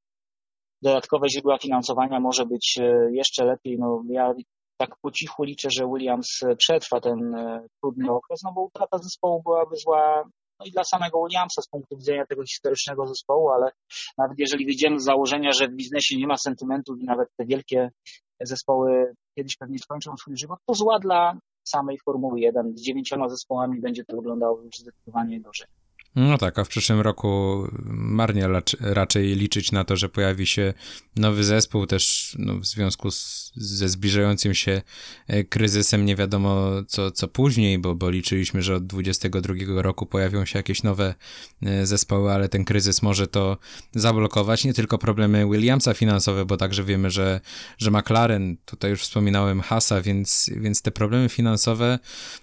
dodatkowe 0.82 1.30
źródła 1.30 1.58
finansowania, 1.58 2.20
może 2.20 2.46
być 2.46 2.78
e, 2.82 3.12
jeszcze 3.12 3.46
lepiej. 3.46 3.80
No, 3.80 4.04
ja 4.10 4.34
tak 4.78 4.96
po 5.02 5.12
cichu 5.12 5.44
liczę, 5.44 5.70
że 5.72 5.88
Williams 5.88 6.40
przetrwa 6.58 7.00
ten 7.00 7.36
trudny 7.82 8.12
okres, 8.12 8.44
no 8.44 8.52
bo 8.54 8.62
utrata 8.62 8.98
zespołu 8.98 9.44
byłaby 9.44 9.76
zła 9.76 10.24
no 10.62 10.66
i 10.66 10.72
dla 10.72 10.84
samego 10.84 11.24
Williamsa 11.24 11.62
z 11.62 11.68
punktu 11.68 11.98
widzenia 11.98 12.26
tego 12.26 12.44
historycznego 12.44 13.08
zespołu, 13.08 13.50
ale 13.50 13.72
nawet 14.18 14.40
jeżeli 14.40 14.66
wyjdziemy 14.66 15.00
z 15.00 15.04
założenia, 15.04 15.52
że 15.52 15.68
w 15.68 15.76
biznesie 15.76 16.18
nie 16.18 16.28
ma 16.28 16.38
sentymentów 16.38 17.00
i 17.00 17.06
nawet 17.06 17.30
te 17.38 17.46
wielkie 17.46 17.90
zespoły 18.42 19.14
kiedyś 19.38 19.58
pewnie 19.58 19.80
skończą 19.80 20.18
swój 20.18 20.38
żywot, 20.38 20.60
to 20.66 20.74
zła 20.74 21.00
dla 21.00 21.38
samej 21.64 21.98
Formuły 22.06 22.40
1. 22.40 22.78
Z 22.78 22.82
dziewięcioma 22.82 23.30
zespołami 23.30 23.82
będzie 23.82 24.04
to 24.06 24.16
wyglądało 24.16 24.62
już 24.62 24.76
zdecydowanie 24.78 25.42
gorzej. 25.42 25.68
No 26.16 26.38
tak, 26.38 26.60
a 26.60 26.64
w 26.64 26.68
przyszłym 26.68 27.02
roku 27.02 27.64
marnie 27.90 28.48
raczej 28.80 29.36
liczyć 29.36 29.72
na 29.72 29.84
to, 29.84 29.98
że 29.98 30.10
pojawi 30.10 30.48
się 30.48 30.74
nowy 31.16 31.44
zespół, 31.44 31.86
też 31.86 32.36
no, 32.40 32.60
w 32.60 32.66
związku 32.66 33.12
z, 33.12 33.52
ze 33.56 33.90
zbliżającym 33.90 34.54
się 34.54 34.82
e, 35.28 35.44
kryzysem, 35.44 36.06
nie 36.06 36.16
wiadomo 36.16 36.72
co, 36.88 37.12
co 37.12 37.28
później, 37.28 37.80
bo, 37.80 37.96
bo 37.96 38.10
liczyliśmy, 38.10 38.62
że 38.62 38.76
od 38.76 38.88
2022 38.88 39.82
roku 39.82 40.06
pojawią 40.06 40.46
się 40.46 40.60
jakieś 40.60 40.84
nowe 40.84 41.16
e, 41.62 41.86
zespoły, 41.86 42.32
ale 42.32 42.50
ten 42.50 42.66
kryzys 42.66 43.02
może 43.02 43.28
to 43.28 43.58
zablokować. 43.96 44.66
Nie 44.66 44.74
tylko 44.74 44.98
problemy 44.98 45.46
Williamsa 45.46 45.94
finansowe, 45.94 46.46
bo 46.46 46.58
także 46.58 46.84
wiemy, 46.84 47.10
że, 47.10 47.42
że 47.78 47.92
McLaren, 47.92 48.58
tutaj 48.66 48.92
już 48.92 49.02
wspominałem 49.02 49.62
Hasa, 49.62 50.02
więc, 50.02 50.50
więc 50.58 50.82
te 50.82 50.92
problemy 50.92 51.30
finansowe 51.30 52.00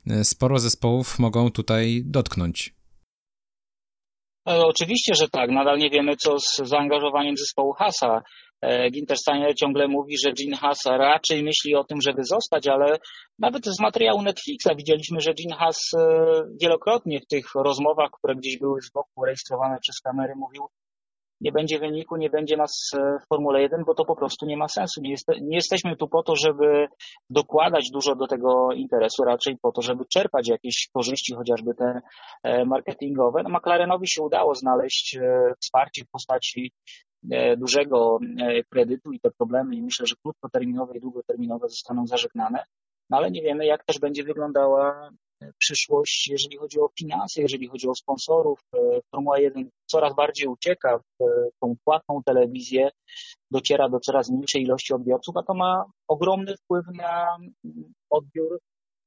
e, 0.07 0.25
sporo 0.25 0.59
zespołów 0.59 1.19
mogą 1.19 1.51
tutaj 1.51 2.03
dotknąć. 2.07 2.78
E, 4.49 4.67
oczywiście, 4.67 5.15
że 5.15 5.29
tak. 5.29 5.51
Nadal 5.51 5.79
nie 5.79 5.91
wiemy, 5.91 6.17
co 6.17 6.39
z 6.39 6.57
zaangażowaniem 6.57 7.37
zespołu 7.37 7.73
Hasa. 7.73 8.23
E, 8.63 8.91
Ginter 8.91 9.17
Steiner 9.17 9.55
ciągle 9.55 9.89
mówi, 9.89 10.15
że 10.25 10.33
Gene 10.33 10.57
Haas 10.57 10.87
raczej 10.87 11.43
myśli 11.43 11.75
o 11.75 11.85
tym, 11.85 12.01
żeby 12.01 12.25
zostać, 12.25 12.69
ale 12.69 12.99
nawet 13.39 13.65
z 13.65 13.81
materiału 13.81 14.23
Netflixa 14.23 14.69
widzieliśmy, 14.77 15.21
że 15.21 15.35
Gene 15.35 15.57
Haas 15.57 15.79
e, 15.97 16.01
wielokrotnie 16.63 17.21
w 17.21 17.27
tych 17.27 17.45
rozmowach, 17.55 18.11
które 18.19 18.35
gdzieś 18.35 18.59
były 18.59 18.81
z 18.81 18.91
boku 18.91 19.25
rejestrowane 19.25 19.79
przez 19.83 20.01
kamery, 20.01 20.35
mówił, 20.37 20.63
nie 21.41 21.53
będzie 21.53 21.79
wyniku, 21.79 22.17
nie 22.17 22.31
będzie 22.31 22.57
nas 22.57 22.91
e, 22.95 23.19
w 23.19 23.29
Formule 23.29 23.63
1, 23.63 23.85
bo 23.85 23.95
to 23.95 24.05
po 24.05 24.17
prostu 24.17 24.47
nie 24.47 24.57
ma 24.57 24.69
sensu. 24.69 25.01
Nie, 25.01 25.11
jest, 25.11 25.29
nie, 25.41 25.57
jesteśmy 25.57 25.97
tu 25.97 26.09
po 26.09 26.23
to, 26.23 26.37
żeby 26.37 26.87
dokładać 27.31 27.91
dużo 27.91 28.15
do 28.15 28.27
tego 28.27 28.73
interesu, 28.73 29.25
raczej 29.25 29.57
po 29.63 29.73
to, 29.73 29.83
żeby 29.83 30.05
czerpać 30.13 30.49
jakieś 30.49 30.89
korzyści, 30.93 31.35
chociażby 31.35 31.75
te 31.75 32.01
e, 32.43 32.65
marketingowe. 32.65 33.43
No, 33.43 33.59
McLarenowi 33.59 34.09
się 34.09 34.23
udało 34.23 34.55
znaleźć 34.55 35.17
e, 35.17 35.53
wsparcie 35.61 36.05
w 36.05 36.11
postaci 36.11 36.73
dużego 37.57 38.19
kredytu 38.71 39.13
i 39.13 39.21
te 39.21 39.31
problemy 39.31 39.77
i 39.77 39.83
myślę, 39.83 40.07
że 40.07 40.15
krótkoterminowe 40.23 40.97
i 40.97 41.01
długoterminowe 41.01 41.69
zostaną 41.69 42.07
zażegnane. 42.07 42.65
No 43.11 43.17
ale 43.17 43.31
nie 43.31 43.43
wiemy, 43.43 43.67
jak 43.67 43.85
też 43.85 43.99
będzie 43.99 44.25
wyglądała 44.25 45.11
przyszłość, 45.59 46.29
jeżeli 46.29 46.57
chodzi 46.57 46.81
o 46.81 46.89
finanse, 46.99 47.43
jeżeli 47.43 47.69
chodzi 47.69 47.89
o 47.89 47.95
sponsorów. 47.95 48.61
E, 48.75 48.79
Formuła 49.11 49.39
1 49.39 49.71
coraz 49.87 50.15
bardziej 50.15 50.49
ucieka 50.49 50.99
w 50.99 51.25
tą 51.61 51.75
płatną 51.85 52.23
telewizję, 52.27 52.91
dociera 53.51 53.89
do 53.89 54.01
coraz 54.01 54.31
mniejszej 54.31 54.63
ilości 54.63 54.95
odbiorców, 54.95 55.37
a 55.37 55.43
to 55.43 55.55
ma 55.55 55.85
ogromny 56.09 56.57
wpływ 56.57 56.85
na 56.95 57.37
odbiór 58.11 58.59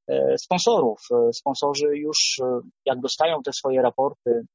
e, 0.08 0.38
sponsorów. 0.38 1.00
E, 1.12 1.32
sponsorzy 1.32 1.96
już, 1.96 2.40
jak 2.86 3.00
dostają 3.00 3.42
te 3.42 3.52
swoje 3.52 3.82
raporty 3.82 4.46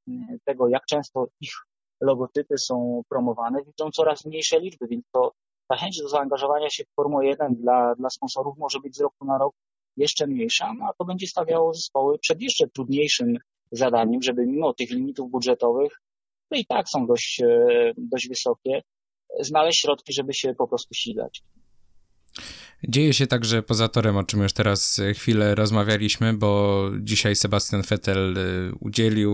tego, 0.46 0.68
jak 0.68 0.86
często 0.86 1.28
ich 1.42 1.54
logotypy 2.02 2.58
są 2.58 3.02
promowane, 3.10 3.64
widzą 3.64 3.92
coraz 3.92 4.26
mniejsze 4.26 4.60
liczby, 4.60 4.88
więc 4.88 5.06
to 5.12 5.32
ta 5.70 5.76
chęć 5.76 6.02
do 6.02 6.10
zaangażowania 6.10 6.70
się 6.70 6.84
w 6.84 6.96
Formułę 6.96 7.26
1 7.26 7.56
dla, 7.56 7.96
dla 7.96 8.10
sponsorów 8.10 8.58
może 8.58 8.80
być 8.80 8.96
z 8.96 9.02
roku 9.02 9.26
na 9.26 9.38
rok 9.38 9.54
jeszcze 9.98 10.28
mniejsza, 10.28 10.74
no 10.80 10.86
a 10.86 10.94
to 10.94 11.06
będzie 11.06 11.28
stawiało 11.28 11.74
zespoły 11.74 12.20
przed 12.20 12.42
jeszcze 12.42 12.68
trudniejszym 12.68 13.38
zadaniem, 13.72 14.22
żeby 14.22 14.48
mimo 14.48 14.74
tych 14.74 14.92
limitów 14.92 15.32
budżetowych, 15.32 16.02
które 16.46 16.62
i 16.62 16.66
tak 16.66 16.90
są 16.90 17.08
dość, 17.08 17.42
e, 17.42 17.68
dość 17.98 18.30
wysokie, 18.30 18.82
znaleźć 19.40 19.82
środki, 19.82 20.14
żeby 20.14 20.34
się 20.34 20.54
po 20.56 20.68
prostu 20.68 20.94
silać. 20.94 21.44
Dzieje 22.84 23.14
się 23.14 23.28
także 23.28 23.64
poza 23.64 23.88
torem, 23.88 24.18
o 24.18 24.24
czym 24.24 24.42
już 24.42 24.54
teraz 24.54 25.02
chwilę 25.16 25.56
rozmawialiśmy, 25.56 26.34
bo 26.34 26.84
dzisiaj 27.00 27.36
Sebastian 27.36 27.82
Vettel 27.82 28.38
y, 28.38 28.72
udzielił 28.80 29.32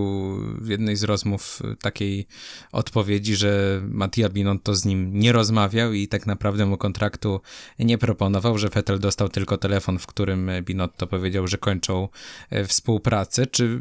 w 0.58 0.68
jednej 0.68 0.96
z 0.96 1.02
rozmów 1.02 1.62
takiej 1.82 2.26
odpowiedzi, 2.72 3.36
że 3.36 3.80
Mattia 3.88 4.28
Binotto 4.28 4.74
z 4.74 4.84
nim 4.84 5.18
nie 5.18 5.32
rozmawiał 5.32 5.92
i 5.92 6.08
tak 6.08 6.26
naprawdę 6.26 6.66
mu 6.66 6.76
kontraktu 6.76 7.40
nie 7.78 7.98
proponował, 7.98 8.58
że 8.58 8.68
Vettel 8.68 8.98
dostał 8.98 9.28
tylko 9.28 9.58
telefon, 9.58 9.98
w 9.98 10.06
którym 10.06 10.50
Binotto 10.62 11.06
powiedział, 11.06 11.46
że 11.46 11.58
kończą 11.58 12.08
e, 12.50 12.64
współpracę. 12.64 13.46
Czy 13.46 13.80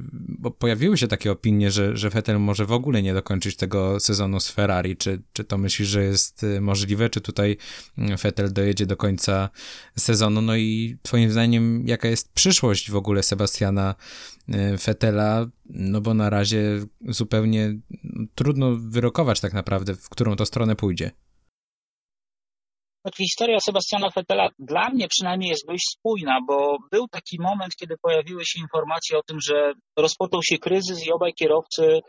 pojawiły 0.60 0.98
się 0.98 1.08
takie 1.08 1.32
opinie, 1.32 1.72
że, 1.72 1.98
że 1.98 2.10
Vettel 2.10 2.40
może 2.40 2.66
w 2.66 2.72
ogóle 2.72 3.02
nie 3.02 3.14
dokończyć 3.14 3.56
tego 3.56 4.00
sezonu 4.00 4.40
z 4.40 4.50
Ferrari? 4.52 4.98
Czy, 4.98 5.22
czy 5.34 5.44
to 5.44 5.58
myślisz, 5.58 5.88
że 5.88 6.04
jest 6.04 6.44
e, 6.44 6.62
możliwe? 6.62 7.10
Czy 7.10 7.22
tutaj 7.22 7.58
Vettel 8.24 8.54
dojedzie 8.54 8.86
do 8.86 8.98
końca 8.98 9.13
sezonu. 9.98 10.42
No 10.42 10.56
i 10.56 10.98
twoim 11.02 11.32
zdaniem 11.32 11.84
jaka 11.88 12.08
jest 12.08 12.34
przyszłość 12.34 12.92
w 12.92 12.96
ogóle 12.96 13.24
Sebastiana 13.24 13.96
e, 14.50 14.78
Fetela? 14.78 15.46
No 15.66 16.02
bo 16.02 16.14
na 16.14 16.30
razie 16.30 16.86
zupełnie 17.02 17.74
trudno 18.36 18.76
wyrokować 18.76 19.42
tak 19.42 19.54
naprawdę, 19.54 19.96
w 19.96 20.10
którą 20.10 20.36
to 20.36 20.46
stronę 20.46 20.76
pójdzie. 20.76 21.12
Znaczy, 23.06 23.24
historia 23.24 23.58
Sebastiana 23.60 24.10
Vettela 24.16 24.50
dla 24.60 24.90
mnie 24.90 25.08
przynajmniej 25.08 25.50
jest 25.50 25.68
dość 25.68 25.84
spójna, 25.98 26.40
bo 26.48 26.78
był 26.92 27.08
taki 27.08 27.38
moment, 27.40 27.76
kiedy 27.76 27.96
pojawiły 28.02 28.46
się 28.46 28.60
informacje 28.60 29.18
o 29.18 29.24
tym, 29.24 29.38
że 29.42 29.74
rozpoczął 29.98 30.40
się 30.44 30.58
kryzys 30.58 31.08
i 31.08 31.12
obaj 31.12 31.34
kierowcy 31.34 32.00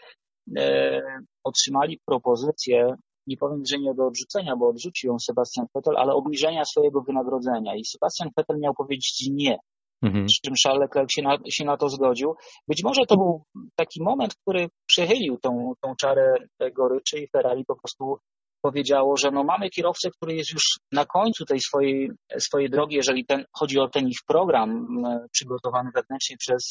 e, 0.59 1.01
otrzymali 1.45 2.01
propozycję, 2.07 2.95
nie 3.27 3.37
powiem, 3.37 3.63
że 3.67 3.79
nie 3.79 3.95
do 3.95 4.07
odrzucenia, 4.07 4.57
bo 4.57 4.69
odrzucił 4.69 5.11
ją 5.11 5.19
Sebastian 5.19 5.67
Vettel, 5.75 5.97
ale 5.97 6.13
obniżenia 6.13 6.65
swojego 6.65 7.03
wynagrodzenia. 7.03 7.77
I 7.77 7.85
Sebastian 7.85 8.31
Vettel 8.37 8.59
miał 8.59 8.75
powiedzieć 8.75 9.29
nie. 9.31 9.59
Mhm. 10.03 10.29
Z 10.29 10.41
czym 10.41 10.55
Charles 10.65 10.81
Leclerc 10.81 11.13
się 11.13 11.23
na, 11.23 11.39
się 11.49 11.65
na 11.65 11.77
to 11.77 11.89
zgodził. 11.89 12.35
Być 12.69 12.85
może 12.85 13.07
to 13.09 13.17
był 13.17 13.43
taki 13.77 14.03
moment, 14.03 14.35
który 14.35 14.69
przechylił 14.87 15.39
tą, 15.39 15.73
tą 15.81 15.97
czarę 15.97 16.35
goryczy 16.77 17.19
i 17.19 17.29
Ferrari 17.29 17.65
po 17.65 17.77
prostu 17.77 18.19
powiedziało, 18.67 19.17
że 19.17 19.31
no 19.31 19.45
mamy 19.45 19.71
kierowcę, 19.71 20.11
który 20.17 20.35
jest 20.35 20.53
już 20.53 20.63
na 20.93 21.05
końcu 21.05 21.45
tej 21.45 21.61
swojej, 21.61 22.11
swojej 22.39 22.71
drogi, 22.71 22.97
jeżeli 22.97 23.27
ten, 23.27 23.45
chodzi 23.53 23.79
o 23.79 23.89
ten 23.89 24.09
ich 24.09 24.19
program 24.27 24.87
przygotowany 25.33 25.91
wewnętrznie 25.95 26.37
przez 26.37 26.63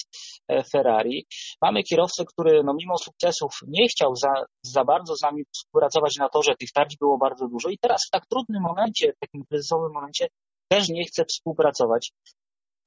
e, 0.47 0.63
Ferrari. 0.71 1.25
Mamy 1.61 1.83
kierowcę, 1.83 2.23
który 2.25 2.63
no 2.63 2.73
mimo 2.73 2.97
sukcesów 2.97 3.51
nie 3.67 3.87
chciał 3.87 4.15
za, 4.15 4.33
za 4.61 4.83
bardzo 4.83 5.15
z 5.15 5.21
nami 5.21 5.43
współpracować 5.55 6.15
na 6.19 6.29
torze, 6.29 6.55
tych 6.59 6.71
tarć 6.71 6.97
było 6.97 7.17
bardzo 7.17 7.47
dużo 7.47 7.69
i 7.69 7.77
teraz 7.77 8.01
w 8.07 8.11
tak 8.11 8.23
trudnym 8.25 8.63
momencie, 8.63 9.13
w 9.13 9.19
takim 9.19 9.45
kryzysowym 9.49 9.91
momencie 9.93 10.27
też 10.69 10.89
nie 10.89 11.03
chce 11.05 11.25
współpracować 11.25 12.11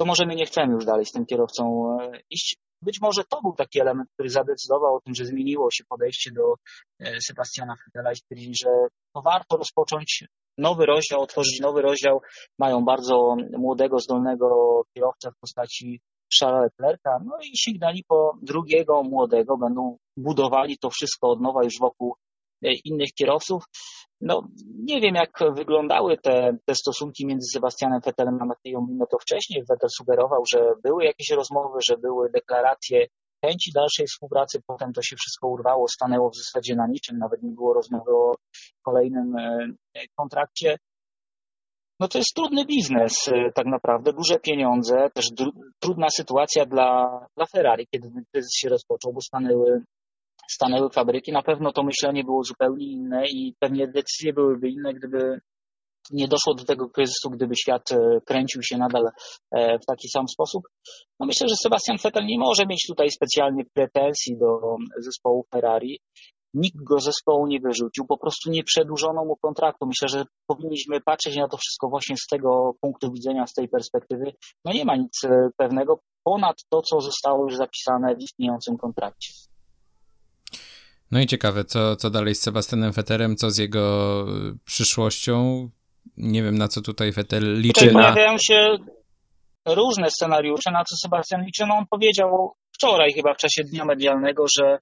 to 0.01 0.07
może 0.07 0.27
my 0.27 0.35
nie 0.35 0.47
chcemy 0.47 0.73
już 0.73 0.85
dalej 0.85 1.07
z 1.07 1.12
tym 1.12 1.27
kierowcą 1.27 1.88
e, 2.01 2.21
iść. 2.31 2.57
Być 2.87 3.01
może 3.01 3.22
to 3.31 3.42
był 3.42 3.53
taki 3.53 3.81
element, 3.81 4.09
który 4.14 4.31
zadecydował 4.31 4.94
o 4.94 5.01
tym, 5.01 5.14
że 5.14 5.25
zmieniło 5.25 5.70
się 5.70 5.85
podejście 5.88 6.31
do 6.31 6.55
e, 7.01 7.20
Sebastiana 7.20 7.75
Fetela 7.85 8.12
i 8.12 8.16
stwierdzili, 8.16 8.55
że 8.64 8.70
to 9.14 9.22
warto 9.22 9.57
rozpocząć 9.57 10.25
nowy 10.59 10.87
rozdział, 10.87 11.20
otworzyć 11.20 11.61
nowy 11.61 11.83
rozdział. 11.83 12.20
Mają 12.59 12.85
bardzo 12.85 13.37
młodego, 13.59 13.99
zdolnego 13.99 14.46
kierowcę 14.94 15.31
w 15.31 15.40
postaci 15.40 16.01
Charlesa 16.40 16.62
Leclerca, 16.62 17.11
no 17.25 17.38
i 17.42 17.59
sięgnęli 17.59 18.05
po 18.09 18.33
drugiego 18.42 19.03
młodego, 19.03 19.57
będą 19.57 19.96
budowali 20.16 20.79
to 20.79 20.90
wszystko 20.90 21.31
od 21.31 21.40
nowa 21.40 21.64
już 21.64 21.75
wokół 21.81 22.14
e, 22.64 22.68
innych 22.85 23.11
kierowców. 23.18 23.64
No, 24.20 24.48
nie 24.85 25.00
wiem, 25.00 25.14
jak 25.14 25.38
wyglądały 25.55 26.18
te, 26.18 26.57
te 26.64 26.74
stosunki 26.74 27.26
między 27.26 27.48
Sebastianem 27.52 28.00
Vettelem 28.05 28.38
a 28.40 28.44
Matteją 28.44 28.87
Mino 28.88 29.07
to 29.07 29.18
wcześniej. 29.18 29.64
Vettel 29.68 29.90
sugerował, 29.90 30.42
że 30.52 30.72
były 30.83 31.05
jakieś 31.05 31.31
rozmowy, 31.31 31.79
że 31.88 31.96
były 31.96 32.31
deklaracje 32.31 33.07
chęci 33.44 33.70
dalszej 33.74 34.07
współpracy, 34.07 34.61
potem 34.66 34.92
to 34.92 35.02
się 35.02 35.16
wszystko 35.16 35.48
urwało, 35.48 35.88
stanęło 35.88 36.31
w 36.31 36.37
zasadzie 36.37 36.76
na 36.76 36.87
niczym, 36.87 37.18
nawet 37.18 37.42
nie 37.42 37.50
było 37.50 37.74
rozmowy 37.74 38.11
o 38.11 38.35
kolejnym 38.83 39.37
e, 39.37 39.68
kontrakcie. 40.16 40.76
No 42.00 42.09
to 42.09 42.18
jest 42.18 42.35
trudny 42.35 42.64
biznes 42.64 43.29
e, 43.29 43.52
tak 43.52 43.66
naprawdę, 43.66 44.12
duże 44.12 44.38
pieniądze, 44.38 45.11
też 45.14 45.26
trudna 45.79 46.07
sytuacja 46.11 46.66
dla, 46.66 47.20
dla 47.37 47.46
Ferrari, 47.46 47.87
kiedy 47.90 48.09
kryzys 48.33 48.57
się 48.57 48.68
rozpoczął, 48.68 49.12
bo 49.12 49.20
stanęły 49.20 49.83
stanęły 50.51 50.91
fabryki, 50.91 51.33
na 51.33 51.43
pewno 51.43 51.73
to 51.73 51.83
myślenie 51.83 52.25
było 52.25 52.45
zupełnie 52.45 52.87
inne 52.87 53.27
i 53.27 53.55
pewnie 53.59 53.87
decyzje 53.87 54.33
byłyby 54.33 54.69
inne, 54.69 54.95
gdyby 54.95 55.41
nie 56.11 56.29
doszło 56.29 56.55
do 56.55 56.65
tego 56.65 56.89
kryzysu, 56.89 57.31
gdyby 57.31 57.57
świat 57.57 57.93
e, 57.93 58.21
kręcił 58.27 58.63
się 58.63 58.79
nadal 58.79 59.05
e, 59.51 59.79
w 59.79 59.87
taki 59.87 60.09
sam 60.09 60.29
sposób. 60.29 60.63
No 61.21 61.27
myślę, 61.27 61.49
że 61.49 61.55
Sebastian 61.63 61.97
Vettel 62.03 62.27
nie 62.27 62.39
może 62.39 62.67
mieć 62.67 62.87
tutaj 62.89 63.11
specjalnie 63.11 63.65
pretensji 63.75 64.39
do 64.39 64.77
zespołu 64.99 65.47
Ferrari. 65.53 66.01
Nikt 66.55 66.83
go 66.85 67.01
zespołu 67.01 67.47
nie 67.47 67.61
wyrzucił, 67.61 68.07
po 68.07 68.19
prostu 68.19 68.51
nie 68.51 68.65
przedłużono 68.65 69.25
mu 69.25 69.37
kontraktu. 69.37 69.87
Myślę, 69.87 70.09
że 70.09 70.25
powinniśmy 70.47 71.01
patrzeć 71.01 71.37
na 71.37 71.49
to 71.49 71.57
wszystko 71.57 71.89
właśnie 71.89 72.17
z 72.17 72.27
tego 72.27 72.73
punktu 72.81 73.13
widzenia, 73.13 73.47
z 73.47 73.53
tej 73.53 73.69
perspektywy. 73.69 74.33
No 74.65 74.73
nie 74.73 74.85
ma 74.85 74.97
nic 74.97 75.25
e, 75.25 75.49
pewnego 75.57 75.99
ponad 76.25 76.57
to, 76.71 76.83
co 76.83 77.01
zostało 77.01 77.45
już 77.45 77.57
zapisane 77.57 78.17
w 78.17 78.23
istniejącym 78.23 78.77
kontrakcie. 78.77 79.33
No 81.12 81.21
i 81.21 81.27
ciekawe, 81.27 81.64
co, 81.64 81.97
co 81.97 82.11
dalej 82.11 82.35
z 82.35 82.42
Sebastianem 82.42 82.92
Vetterem, 82.92 83.37
co 83.37 83.51
z 83.51 83.59
jego 83.59 84.21
y, 84.23 84.59
przyszłością. 84.64 85.69
Nie 86.16 86.42
wiem, 86.42 86.59
na 86.59 86.69
co 86.69 86.81
tutaj 86.81 87.12
Vettel 87.12 87.61
liczy. 87.61 87.81
Tutaj 87.81 87.92
pojawiają 87.92 88.37
się 88.38 88.77
różne 89.66 90.11
scenariusze, 90.11 90.71
na 90.71 90.85
co 90.85 90.97
Sebastian 90.97 91.45
liczy. 91.45 91.66
No 91.66 91.75
on 91.75 91.87
powiedział 91.90 92.53
wczoraj 92.75 93.12
chyba 93.12 93.35
w 93.35 93.37
czasie 93.37 93.64
dnia 93.64 93.85
medialnego, 93.85 94.45
że 94.59 94.79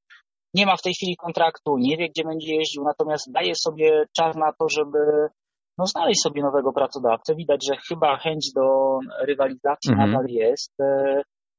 nie 0.55 0.67
ma 0.67 0.77
w 0.77 0.83
tej 0.83 0.95
chwili 0.95 1.17
kontraktu, 1.17 1.77
nie 1.79 1.97
wie, 1.97 2.09
gdzie 2.09 2.25
będzie 2.25 2.55
jeździł, 2.55 2.85
natomiast 2.85 3.33
daje 3.33 3.53
sobie 3.55 4.05
czas 4.17 4.37
na 4.37 4.53
to, 4.53 4.69
żeby 4.69 4.99
no, 5.79 5.87
znaleźć 5.87 6.23
sobie 6.23 6.43
nowego 6.43 6.73
pracodawcę. 6.73 7.35
Widać, 7.35 7.67
że 7.67 7.77
chyba 7.89 8.17
chęć 8.17 8.53
do 8.55 8.99
rywalizacji 9.27 9.91
mhm. 9.91 10.11
nadal 10.11 10.27
jest. 10.29 10.73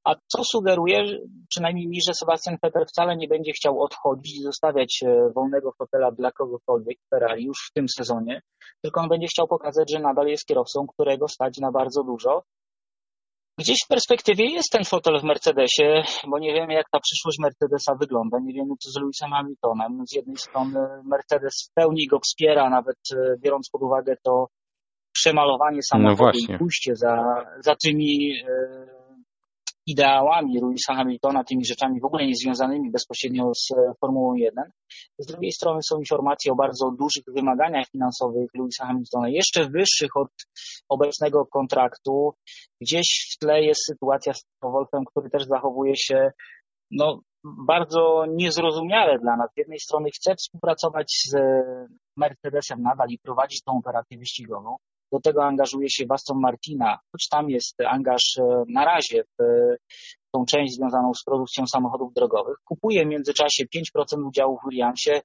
A 0.06 0.16
co 0.16 0.44
sugeruje, 0.44 1.04
przynajmniej 1.50 1.88
mi, 1.88 1.98
że 2.08 2.14
Sebastian 2.14 2.58
Vettel 2.64 2.86
wcale 2.86 3.18
nie 3.18 3.28
będzie 3.28 3.52
chciał 3.52 3.84
odchodzić 3.84 4.40
i 4.40 4.44
zostawiać 4.44 5.04
e, 5.04 5.30
wolnego 5.36 5.72
fotela 5.78 6.12
dla 6.12 6.32
kogokolwiek 6.32 6.98
Ferrari 7.10 7.46
już 7.46 7.58
w 7.70 7.74
tym 7.74 7.86
sezonie, 7.90 8.42
tylko 8.84 9.02
on 9.02 9.10
będzie 9.10 9.28
chciał 9.28 9.48
pokazać, 9.48 9.92
że 9.92 10.00
nadal 10.00 10.28
jest 10.28 10.46
kierowcą, 10.46 10.88
którego 10.88 11.28
stać 11.28 11.58
na 11.58 11.72
bardzo 11.72 12.04
dużo. 12.04 12.44
Gdzieś 13.60 13.78
w 13.86 13.88
perspektywie 13.88 14.46
jest 14.46 14.72
ten 14.72 14.84
fotel 14.84 15.20
w 15.20 15.24
Mercedesie, 15.24 16.04
bo 16.28 16.40
nie 16.40 16.54
wiemy, 16.54 16.74
jak 16.74 16.90
ta 16.92 17.00
przyszłość 17.00 17.38
Mercedesa 17.40 17.96
wygląda. 17.96 18.38
Nie 18.40 18.54
wiemy, 18.54 18.74
co 18.84 18.92
z 18.92 19.00
Lewisem 19.00 19.32
Hamiltonem. 19.32 20.08
Z 20.08 20.16
jednej 20.16 20.38
strony 20.38 20.80
Mercedes 21.04 21.54
w 21.70 21.74
pełni 21.74 22.08
go 22.08 22.20
wspiera, 22.20 22.70
nawet 22.70 22.98
e, 23.14 23.36
biorąc 23.44 23.70
pod 23.70 23.82
uwagę 23.82 24.16
to 24.24 24.48
przemalowanie 25.14 25.80
samochodu 25.92 26.40
no 26.48 26.56
i 26.56 26.58
pójście 26.58 26.96
za, 26.96 27.46
za 27.60 27.76
tymi 27.76 28.34
e, 28.48 29.05
ideałami 29.86 30.60
Louisa 30.60 30.96
Hamiltona, 30.96 31.44
tymi 31.44 31.66
rzeczami 31.66 32.00
w 32.02 32.06
ogóle 32.06 32.26
niezwiązanymi 32.26 32.92
bezpośrednio 32.92 33.52
z 33.56 33.72
e, 33.72 33.94
Formułą 34.02 34.34
1. 34.34 34.64
Z 35.18 35.26
drugiej 35.26 35.52
strony 35.52 35.80
są 35.90 36.00
informacje 36.00 36.52
o 36.52 36.56
bardzo 36.56 36.92
dużych 36.92 37.24
wymaganiach 37.28 37.88
finansowych 37.92 38.50
Louisa 38.54 38.86
Hamiltona, 38.86 39.30
jeszcze 39.30 39.70
wyższych 39.70 40.18
od 40.18 40.32
obecnego 40.90 41.46
kontraktu. 41.46 42.34
Gdzieś 42.82 43.36
w 43.36 43.40
tle 43.40 43.62
jest 43.62 43.86
sytuacja 43.86 44.34
z 44.34 44.46
Wolfem, 44.62 45.06
który 45.06 45.30
też 45.30 45.46
zachowuje 45.46 45.94
się 45.96 46.32
no, 46.92 47.22
bardzo 47.68 48.26
niezrozumiale 48.30 49.20
dla 49.20 49.38
nas. 49.38 49.50
Z 49.54 49.58
jednej 49.58 49.80
strony 49.80 50.10
chce 50.12 50.36
współpracować 50.36 51.08
z 51.28 51.38
Mercedesem 52.18 52.82
nadal 52.82 53.08
i 53.10 53.20
prowadzić 53.20 53.62
tą 53.64 53.78
operację 53.78 54.18
wyścigową, 54.18 54.76
do 55.12 55.20
tego 55.20 55.44
angażuje 55.44 55.90
się 55.90 56.06
Waston 56.10 56.40
Martina, 56.40 57.00
choć 57.12 57.28
tam 57.30 57.50
jest 57.50 57.82
angaż 57.82 58.22
e, 58.40 58.64
na 58.70 58.86
razie 58.86 59.24
w 59.24 59.44
tą 60.34 60.46
część 60.46 60.76
związaną 60.76 61.14
z 61.14 61.24
produkcją 61.24 61.64
samochodów 61.68 62.14
drogowych. 62.14 62.58
Kupuje 62.66 63.06
w 63.06 63.08
międzyczasie 63.08 63.64
5% 63.76 64.28
udziału 64.28 64.58
w 64.58 64.70
Williamsie, 64.70 65.22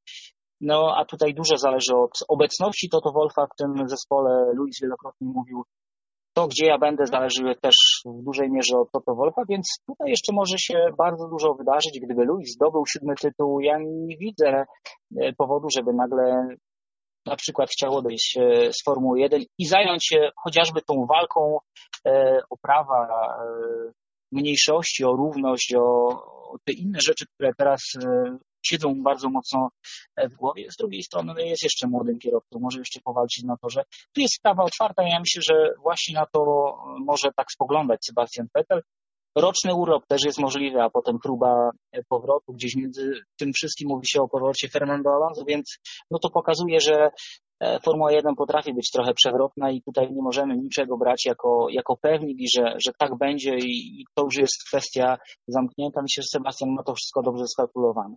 no 0.61 0.95
a 0.97 1.05
tutaj 1.05 1.35
dużo 1.35 1.57
zależy 1.57 1.97
od 1.97 2.19
obecności 2.29 2.89
Toto 2.89 3.13
Wolfa 3.13 3.47
w 3.47 3.57
tym 3.57 3.89
zespole. 3.89 4.53
Luis 4.55 4.81
wielokrotnie 4.83 5.29
mówił, 5.29 5.65
to 6.35 6.49
gdzie 6.49 6.67
ja 6.67 6.79
będę 6.79 7.07
zależy 7.07 7.55
też 7.61 7.75
w 8.05 8.23
dużej 8.23 8.51
mierze 8.51 8.79
od 8.79 8.91
Toto 8.93 9.15
Wolfa, 9.15 9.43
więc 9.49 9.67
tutaj 9.87 10.11
jeszcze 10.11 10.33
może 10.33 10.59
się 10.59 10.75
bardzo 10.99 11.29
dużo 11.29 11.55
wydarzyć. 11.55 12.01
Gdyby 12.03 12.25
Luis 12.25 12.55
zdobył 12.55 12.83
siódmy 12.87 13.15
tytuł, 13.15 13.61
ja 13.61 13.79
nie 13.79 14.17
widzę 14.17 14.65
e, 15.21 15.33
powodu, 15.33 15.69
żeby 15.77 15.93
nagle 15.93 16.49
na 17.27 17.37
przykład 17.37 17.71
chciał 17.71 17.97
odejść 17.97 18.37
e, 18.37 18.73
z 18.73 18.83
Formuły 18.85 19.21
1 19.21 19.43
i 19.59 19.67
zająć 19.67 20.07
się 20.07 20.31
chociażby 20.37 20.83
tą 20.83 21.07
walką 21.07 21.59
e, 22.07 22.41
o 22.51 22.57
prawa 22.57 23.07
e, 23.07 23.93
mniejszości, 24.33 25.05
o 25.05 25.13
równość, 25.13 25.75
o, 25.79 26.09
te 26.65 26.73
inne 26.73 26.99
rzeczy, 27.01 27.27
które 27.35 27.51
teraz 27.59 27.81
siedzą 28.67 29.03
bardzo 29.03 29.31
mocno 29.31 29.69
w 30.31 30.35
głowie. 30.37 30.71
Z 30.71 30.77
drugiej 30.77 31.03
strony 31.03 31.35
no 31.35 31.41
jest 31.41 31.63
jeszcze 31.63 31.87
młodym 31.87 32.19
kierowcą, 32.19 32.59
może 32.61 32.79
jeszcze 32.79 33.01
powalczyć 33.01 33.45
na 33.45 33.57
to, 33.57 33.71
że 33.71 33.83
tu 34.13 34.21
jest 34.21 34.35
sprawa 34.35 34.65
otwarta. 34.65 35.03
Ja 35.03 35.21
myślę, 35.21 35.43
że 35.49 35.75
właśnie 35.83 36.15
na 36.15 36.27
to 36.27 36.41
może 37.07 37.29
tak 37.37 37.53
spoglądać 37.53 38.01
Sebastian 38.07 38.47
Vettel. 38.55 38.83
Roczny 39.41 39.75
urlop 39.75 40.07
też 40.07 40.25
jest 40.25 40.39
możliwy, 40.39 40.83
a 40.83 40.91
potem 40.91 41.19
próba 41.19 41.71
powrotu. 42.09 42.53
Gdzieś 42.53 42.77
między 42.77 43.13
tym 43.39 43.53
wszystkim 43.53 43.89
mówi 43.89 44.07
się 44.09 44.23
o 44.23 44.29
powrocie 44.29 44.69
Fernando 44.69 45.11
Alonso, 45.11 45.45
więc 45.45 45.79
no 46.11 46.19
to 46.19 46.31
pokazuje, 46.31 46.81
że 46.81 47.11
e, 47.61 47.81
Formuła 47.81 48.13
1 48.13 48.35
potrafi 48.35 48.75
być 48.75 48.91
trochę 48.91 49.15
przewrotna 49.15 49.71
i 49.71 49.83
tutaj 49.83 50.13
nie 50.13 50.23
możemy 50.23 50.57
niczego 50.57 50.97
brać 50.97 51.27
jako, 51.27 51.67
jako 51.71 51.97
pewnik 51.97 52.41
i 52.41 52.49
że, 52.57 52.75
że 52.87 52.93
tak 52.99 53.19
będzie 53.19 53.57
i, 53.59 54.01
i 54.01 54.05
to 54.15 54.25
już 54.25 54.37
jest 54.39 54.65
kwestia 54.69 55.19
zamknięta. 55.47 56.03
Myślę, 56.03 56.23
że 56.23 56.39
Sebastian 56.39 56.71
ma 56.71 56.83
to 56.83 56.95
wszystko 56.95 57.23
dobrze 57.23 57.47
skalkulowane. 57.47 58.15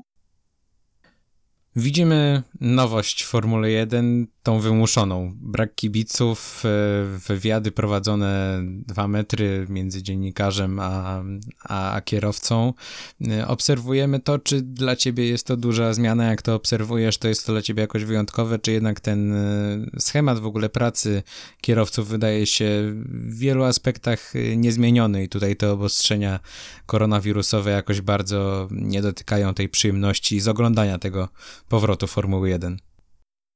Widzimy 1.75 2.43
nowość 2.61 3.23
w 3.23 3.27
Formule 3.27 3.71
1, 3.71 4.27
tą 4.43 4.59
wymuszoną. 4.59 5.33
Brak 5.35 5.75
kibiców, 5.75 6.63
wywiady 7.27 7.71
prowadzone 7.71 8.61
dwa 8.63 9.07
metry 9.07 9.65
między 9.69 10.03
dziennikarzem 10.03 10.79
a, 10.79 11.23
a, 11.63 11.93
a 11.93 12.01
kierowcą. 12.01 12.73
Obserwujemy 13.47 14.19
to, 14.19 14.39
czy 14.39 14.61
dla 14.61 14.95
ciebie 14.95 15.27
jest 15.27 15.47
to 15.47 15.57
duża 15.57 15.93
zmiana, 15.93 16.25
jak 16.25 16.41
to 16.41 16.55
obserwujesz, 16.55 17.17
to 17.17 17.27
jest 17.27 17.45
to 17.45 17.51
dla 17.51 17.61
ciebie 17.61 17.81
jakoś 17.81 18.03
wyjątkowe, 18.03 18.59
czy 18.59 18.71
jednak 18.71 18.99
ten 18.99 19.33
schemat 19.99 20.39
w 20.39 20.45
ogóle 20.45 20.69
pracy 20.69 21.23
kierowców 21.61 22.07
wydaje 22.07 22.45
się 22.45 22.93
w 23.05 23.37
wielu 23.37 23.63
aspektach 23.63 24.33
niezmieniony 24.57 25.23
i 25.23 25.29
tutaj 25.29 25.55
te 25.55 25.71
obostrzenia 25.71 26.39
koronawirusowe 26.85 27.71
jakoś 27.71 28.01
bardzo 28.01 28.67
nie 28.71 29.01
dotykają 29.01 29.53
tej 29.53 29.69
przyjemności 29.69 30.39
z 30.39 30.47
oglądania 30.47 30.99
tego 30.99 31.29
powrotu 31.69 32.07
Formuły 32.07 32.49
1. 32.49 32.77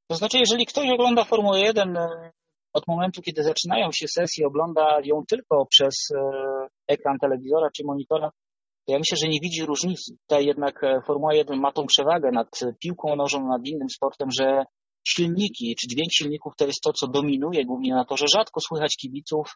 To 0.08 0.16
znaczy, 0.16 0.38
jeżeli 0.40 0.66
ktoś 0.66 0.90
ogląda 0.90 1.24
Formułę 1.24 1.60
1 1.60 1.98
e, 1.98 2.32
od 2.74 2.88
momentu, 2.88 3.22
kiedy 3.22 3.44
zaczynają 3.44 3.90
się 3.94 4.08
sesje, 4.08 4.48
ogląda 4.48 5.00
ją 5.04 5.24
tylko 5.30 5.66
przez 5.66 5.96
e, 6.16 6.22
ekran 6.88 7.18
telewizora 7.22 7.70
czy 7.76 7.84
monitora, 7.86 8.30
to 8.86 8.94
ja 8.94 9.00
myślę, 9.00 9.18
że 9.24 9.30
nie 9.30 9.40
widzi 9.44 9.66
różnicy. 9.66 10.16
Tutaj 10.28 10.46
jednak 10.46 10.84
e, 10.84 11.02
Formuła 11.08 11.34
1 11.34 11.60
ma 11.60 11.72
tą 11.72 11.86
przewagę 11.86 12.32
nad 12.32 12.48
piłką 12.84 13.16
nożną, 13.16 13.48
nad 13.48 13.62
innym 13.66 13.90
sportem, 13.90 14.30
że 14.40 14.64
silniki, 15.08 15.76
czy 15.76 15.88
dźwięk 15.88 16.10
silników 16.14 16.54
to 16.58 16.66
jest 16.66 16.82
to, 16.84 16.94
co 16.94 17.08
dominuje 17.08 17.66
głównie 17.66 17.94
na 17.94 18.06
to, 18.06 18.18
że 18.18 18.26
rzadko 18.36 18.60
słychać 18.60 18.96
kibiców, 19.02 19.56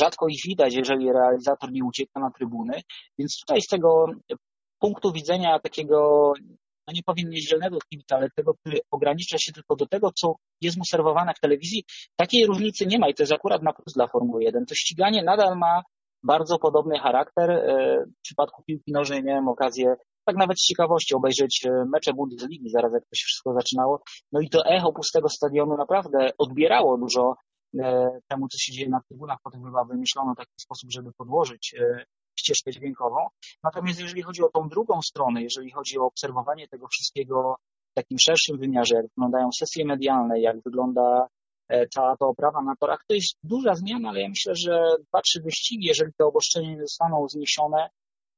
rzadko 0.00 0.26
ich 0.28 0.40
widać, 0.48 0.74
jeżeli 0.74 1.12
realizator 1.12 1.72
nie 1.72 1.84
ucieka 1.84 2.20
na 2.20 2.30
trybuny. 2.30 2.80
Więc 3.18 3.40
tutaj 3.40 3.60
z 3.62 3.66
tego 3.66 4.06
punktu 4.78 5.12
widzenia 5.12 5.58
takiego 5.58 6.32
no 6.90 6.94
nie 6.96 7.02
powiem 7.02 7.30
niedzielnego 7.30 7.78
kibica, 7.90 8.16
ale 8.16 8.28
tego, 8.36 8.54
który 8.54 8.78
ogranicza 8.90 9.38
się 9.38 9.52
tylko 9.52 9.76
do 9.76 9.86
tego, 9.86 10.12
co 10.12 10.34
jest 10.60 10.76
mu 10.76 10.84
serwowane 10.84 11.34
w 11.34 11.40
telewizji, 11.40 11.84
takiej 12.16 12.46
różnicy 12.46 12.86
nie 12.86 12.98
ma 12.98 13.08
i 13.08 13.14
to 13.14 13.22
jest 13.22 13.32
akurat 13.32 13.62
na 13.62 13.72
plus 13.72 13.94
dla 13.94 14.08
Formuły 14.08 14.44
1. 14.44 14.66
To 14.66 14.74
ściganie 14.74 15.22
nadal 15.22 15.58
ma 15.58 15.82
bardzo 16.22 16.58
podobny 16.58 16.98
charakter. 16.98 17.50
E, 17.50 18.04
w 18.18 18.22
przypadku 18.22 18.62
piłki 18.62 18.92
nożnej 18.92 19.22
miałem 19.22 19.48
okazję 19.48 19.94
tak 20.24 20.36
nawet 20.36 20.60
z 20.60 20.66
ciekawości 20.66 21.14
obejrzeć 21.14 21.66
e, 21.66 21.84
mecze 21.92 22.12
Bundesligi, 22.12 22.70
zaraz 22.70 22.92
jak 22.92 23.02
to 23.02 23.16
się 23.16 23.24
wszystko 23.24 23.54
zaczynało. 23.54 24.02
No 24.32 24.40
i 24.40 24.48
to 24.48 24.66
echo 24.66 24.92
pustego 24.92 25.28
stadionu 25.28 25.76
naprawdę 25.76 26.30
odbierało 26.38 26.98
dużo 26.98 27.34
e, 27.78 28.08
temu, 28.28 28.48
co 28.48 28.58
się 28.58 28.72
dzieje 28.72 28.88
na 28.88 29.00
trybunach. 29.08 29.38
Potem 29.44 29.64
chyba 29.64 29.84
wymyślono 29.84 30.34
taki 30.34 30.52
sposób, 30.60 30.90
żeby 30.92 31.10
podłożyć 31.18 31.74
ścieżkę 32.36 32.72
dźwiękową. 32.72 33.16
Natomiast 33.62 34.00
jeżeli 34.00 34.22
chodzi 34.22 34.42
o 34.42 34.48
tą 34.48 34.68
drugą 34.68 35.02
stronę, 35.02 35.42
jeżeli 35.42 35.70
chodzi 35.70 35.98
o 35.98 36.06
obserwowanie 36.06 36.68
tego 36.68 36.88
wszystkiego 36.88 37.56
w 37.90 37.94
takim 37.94 38.18
szerszym 38.18 38.58
wymiarze, 38.58 38.94
jak 38.94 39.06
wyglądają 39.06 39.52
sesje 39.52 39.84
medialne, 39.84 40.40
jak 40.40 40.62
wygląda 40.62 41.28
e, 41.68 41.88
cała 41.88 42.16
ta 42.16 42.26
oprawa 42.26 42.62
na 42.62 42.76
torach, 42.76 43.04
to 43.08 43.14
jest 43.14 43.34
duża 43.42 43.74
zmiana, 43.74 44.08
ale 44.08 44.20
ja 44.20 44.28
myślę, 44.28 44.54
że 44.56 44.82
dwa, 45.08 45.20
trzy 45.20 45.40
wyścigi, 45.42 45.86
jeżeli 45.86 46.12
te 46.18 46.24
obostrzenia 46.24 46.70
nie 46.70 46.80
zostaną 46.80 47.28
zniesione, 47.28 47.90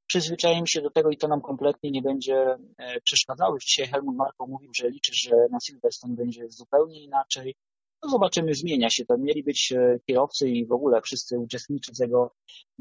przyzwyczajemy 0.06 0.66
się 0.66 0.82
do 0.82 0.90
tego 0.90 1.10
i 1.10 1.16
to 1.16 1.28
nam 1.28 1.40
kompletnie 1.40 1.90
nie 1.90 2.02
będzie 2.02 2.56
e, 2.78 3.00
przeszkadzało. 3.00 3.58
Dzisiaj 3.58 3.86
Helmut 3.86 4.16
Marko 4.16 4.46
mówił, 4.46 4.70
że 4.74 4.90
liczy, 4.90 5.12
że 5.14 5.36
na 5.50 5.58
Silverstone 5.60 6.14
będzie 6.14 6.48
zupełnie 6.48 7.02
inaczej. 7.02 7.54
No 8.02 8.08
zobaczymy, 8.08 8.54
zmienia 8.54 8.90
się 8.90 9.04
to. 9.04 9.18
Mieli 9.18 9.42
być 9.42 9.72
e, 9.76 9.98
kierowcy 10.06 10.48
i 10.48 10.66
w 10.66 10.72
ogóle 10.72 11.00
wszyscy 11.02 11.38
uczestnicy 11.38 11.92
tego 11.98 12.34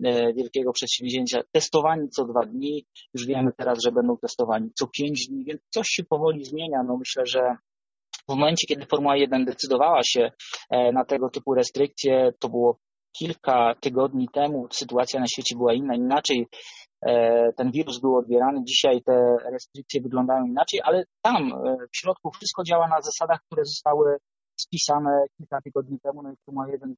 e, 0.03 0.33
wielkiego 0.33 0.71
przedsięwzięcia 0.73 1.41
testowani 1.51 2.09
co 2.09 2.25
dwa 2.25 2.45
dni. 2.45 2.85
Już 3.13 3.25
wiemy 3.27 3.51
teraz, 3.57 3.79
że 3.83 3.91
będą 3.91 4.17
testowani 4.17 4.69
co 4.79 4.87
pięć 4.87 5.27
dni, 5.27 5.45
więc 5.45 5.61
coś 5.69 5.87
się 5.87 6.03
powoli 6.03 6.45
zmienia. 6.45 6.83
No 6.83 6.97
myślę, 6.97 7.25
że 7.25 7.55
w 8.29 8.29
momencie, 8.29 8.67
kiedy 8.67 8.85
Formuła 8.85 9.17
1 9.17 9.45
decydowała 9.45 10.01
się 10.03 10.31
e, 10.69 10.91
na 10.91 11.05
tego 11.05 11.29
typu 11.29 11.53
restrykcje, 11.53 12.33
to 12.39 12.49
było 12.49 12.79
kilka 13.17 13.75
tygodni 13.81 14.27
temu, 14.33 14.67
sytuacja 14.71 15.19
na 15.19 15.27
świecie 15.27 15.55
była 15.55 15.73
inna, 15.73 15.95
inaczej 15.95 16.47
ten 17.57 17.71
wirus 17.71 17.99
był 17.99 18.17
odbierany. 18.17 18.63
Dzisiaj 18.63 19.01
te 19.03 19.35
restrykcje 19.51 20.01
wyglądają 20.01 20.45
inaczej, 20.45 20.81
ale 20.83 21.03
tam 21.21 21.51
w 21.93 21.97
środku 21.97 22.31
wszystko 22.31 22.63
działa 22.63 22.87
na 22.87 23.01
zasadach, 23.01 23.39
które 23.45 23.65
zostały 23.65 24.17
spisane 24.55 25.25
kilka 25.37 25.61
tygodni 25.61 25.99
temu, 25.99 26.23
no 26.23 26.31
i 26.31 26.35
Formuła 26.45 26.69
1 26.69 26.95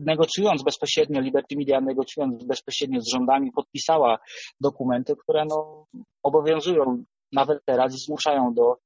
negocjując 0.00 0.62
bezpośrednio, 0.62 1.20
Liberty 1.20 1.56
Media 1.56 1.80
negocjując 1.80 2.44
bezpośrednio 2.44 3.00
z 3.00 3.12
rządami, 3.12 3.52
podpisała 3.52 4.18
dokumenty, 4.60 5.14
które 5.16 5.44
no, 5.44 5.86
obowiązują 6.22 7.04
nawet 7.32 7.64
teraz 7.64 7.94
i 7.94 7.98
zmuszają 7.98 8.54
do, 8.54 8.76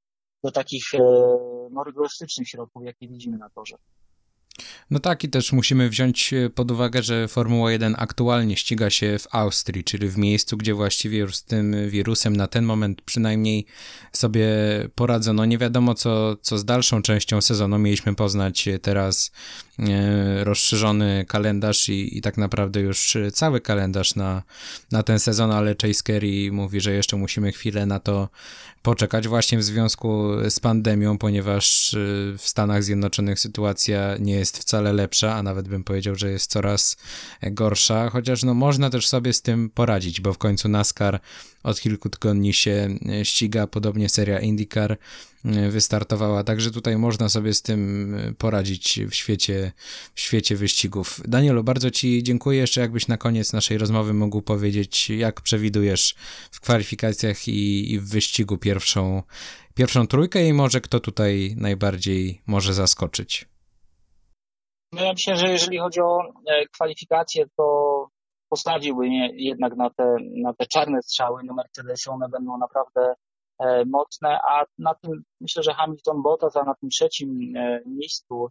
do 0.44 0.50
takich 0.50 0.94
e, 0.94 0.98
no, 1.70 1.84
rygorystycznych 1.84 2.48
środków, 2.48 2.84
jakie 2.84 3.08
widzimy 3.08 3.38
na 3.38 3.50
torze. 3.50 3.76
No 4.90 4.98
tak, 4.98 5.24
i 5.24 5.29
też 5.29 5.53
musimy 5.53 5.88
wziąć 5.88 6.33
e, 6.33 6.51
pod 6.51 6.70
uwagę, 6.70 7.03
że 7.03 7.29
Formuła 7.29 7.72
1 7.72 7.94
aktualnie 7.98 8.57
ściga 8.57 8.90
się 8.90 9.18
w 9.18 9.27
Austrii, 9.31 9.85
czyli 9.85 10.09
w 10.09 10.18
miejscu, 10.18 10.57
gdzie 10.57 10.74
właściwie 10.74 11.18
już 11.18 11.37
z 11.37 11.44
tym 11.44 11.90
wirusem 11.90 12.37
na 12.37 12.46
ten 12.46 12.64
moment 12.64 13.03
przynajmniej 13.03 13.66
sobie 14.12 14.48
poradzono. 14.94 15.44
Nie 15.44 15.59
wiadomo, 15.59 15.94
co, 15.94 16.37
co 16.37 16.59
z 16.59 16.64
dalszą 16.64 17.03
częścią 17.03 17.40
sezonu. 17.40 17.79
Mieliśmy 17.79 18.14
poznać 18.14 18.68
teraz 18.83 19.33
e, 19.79 20.44
rozszerzony 20.44 21.24
kalendarz 21.29 21.88
i, 21.88 22.18
i 22.18 22.20
tak 22.20 22.37
naprawdę 22.37 22.81
już 22.81 23.16
cały 23.33 23.61
kalendarz 23.61 24.14
na, 24.14 24.42
na 24.92 25.03
ten 25.03 25.18
sezon, 25.18 25.51
ale 25.51 25.74
Chase 25.83 26.03
Carey 26.07 26.53
mówi, 26.53 26.81
że 26.81 26.92
jeszcze 26.92 27.16
musimy 27.16 27.53
chwilę 27.53 27.87
na 27.87 28.01
to 28.01 28.29
poczekać 28.83 29.29
właśnie 29.29 29.59
w 29.59 29.62
związku 29.62 30.29
z 30.48 30.61
pandemią, 30.61 31.18
ponieważ 31.18 31.96
w 32.38 32.42
Stanach 32.48 32.85
Zjednoczonych 32.85 33.40
sytuacja 33.40 34.16
nie 34.20 34.35
jest 34.35 34.59
wcale 34.59 34.77
lepsza, 34.80 35.34
a 35.34 35.42
nawet 35.42 35.68
bym 35.68 35.84
powiedział, 35.84 36.14
że 36.14 36.30
jest 36.30 36.50
coraz 36.50 36.96
gorsza, 37.42 38.10
chociaż 38.10 38.42
no 38.42 38.54
można 38.54 38.90
też 38.90 39.08
sobie 39.08 39.32
z 39.32 39.42
tym 39.42 39.70
poradzić, 39.70 40.20
bo 40.20 40.32
w 40.32 40.38
końcu 40.38 40.68
NASCAR 40.68 41.20
od 41.62 41.80
kilku 41.80 42.08
tygodni 42.08 42.54
się 42.54 42.88
ściga, 43.22 43.66
podobnie 43.66 44.08
seria 44.08 44.40
IndyCar 44.40 44.92
y, 45.44 45.70
wystartowała, 45.70 46.44
także 46.44 46.70
tutaj 46.70 46.98
można 46.98 47.28
sobie 47.28 47.54
z 47.54 47.62
tym 47.62 48.16
poradzić 48.38 49.00
w 49.10 49.14
świecie, 49.14 49.72
w 50.14 50.20
świecie 50.20 50.56
wyścigów. 50.56 51.20
Danielu, 51.28 51.64
bardzo 51.64 51.90
Ci 51.90 52.22
dziękuję. 52.22 52.58
Jeszcze 52.58 52.80
jakbyś 52.80 53.08
na 53.08 53.16
koniec 53.16 53.52
naszej 53.52 53.78
rozmowy 53.78 54.14
mógł 54.14 54.42
powiedzieć, 54.42 55.10
jak 55.10 55.40
przewidujesz 55.40 56.14
w 56.50 56.60
kwalifikacjach 56.60 57.48
i, 57.48 57.92
i 57.92 57.98
w 57.98 58.08
wyścigu 58.08 58.58
pierwszą, 58.58 59.22
pierwszą 59.74 60.06
trójkę 60.06 60.48
i 60.48 60.52
może 60.52 60.80
kto 60.80 61.00
tutaj 61.00 61.54
najbardziej 61.56 62.42
może 62.46 62.74
zaskoczyć? 62.74 63.46
No 64.92 65.03
ja 65.03 65.12
myślę, 65.12 65.37
że 65.37 65.53
jeżeli 65.53 65.79
chodzi 65.79 66.01
o 66.01 66.18
e, 66.46 66.66
kwalifikacje, 66.66 67.44
to 67.57 67.64
postawiłbym 68.48 69.12
je 69.12 69.29
jednak 69.35 69.77
na 69.77 69.90
te, 69.90 70.16
na 70.42 70.55
te 70.55 70.66
czarne 70.66 71.03
strzały, 71.03 71.40
no 71.44 71.55
Mercedesy, 71.55 72.11
one 72.11 72.29
będą 72.29 72.59
naprawdę 72.59 73.14
e, 73.59 73.85
mocne, 73.85 74.38
a 74.48 74.64
na 74.79 74.94
tym 74.94 75.22
myślę, 75.40 75.62
że 75.62 75.74
Hamilton 75.74 76.22
Bottas, 76.22 76.55
na 76.55 76.74
tym 76.74 76.88
trzecim 76.88 77.57
e, 77.57 77.81
miejscu 77.87 78.48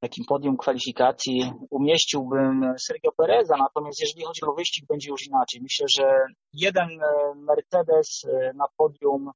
takim 0.00 0.24
podium 0.28 0.56
kwalifikacji 0.56 1.52
umieściłbym 1.70 2.74
Sergio 2.86 3.12
Pereza, 3.16 3.56
natomiast 3.56 4.00
jeżeli 4.00 4.24
chodzi 4.24 4.44
o 4.44 4.54
wyścig, 4.54 4.86
będzie 4.88 5.10
już 5.10 5.26
inaczej. 5.26 5.60
Myślę, 5.62 5.86
że 5.98 6.26
jeden 6.52 6.88
Mercedes 7.36 8.22
na 8.54 8.64
podium, 8.76 9.30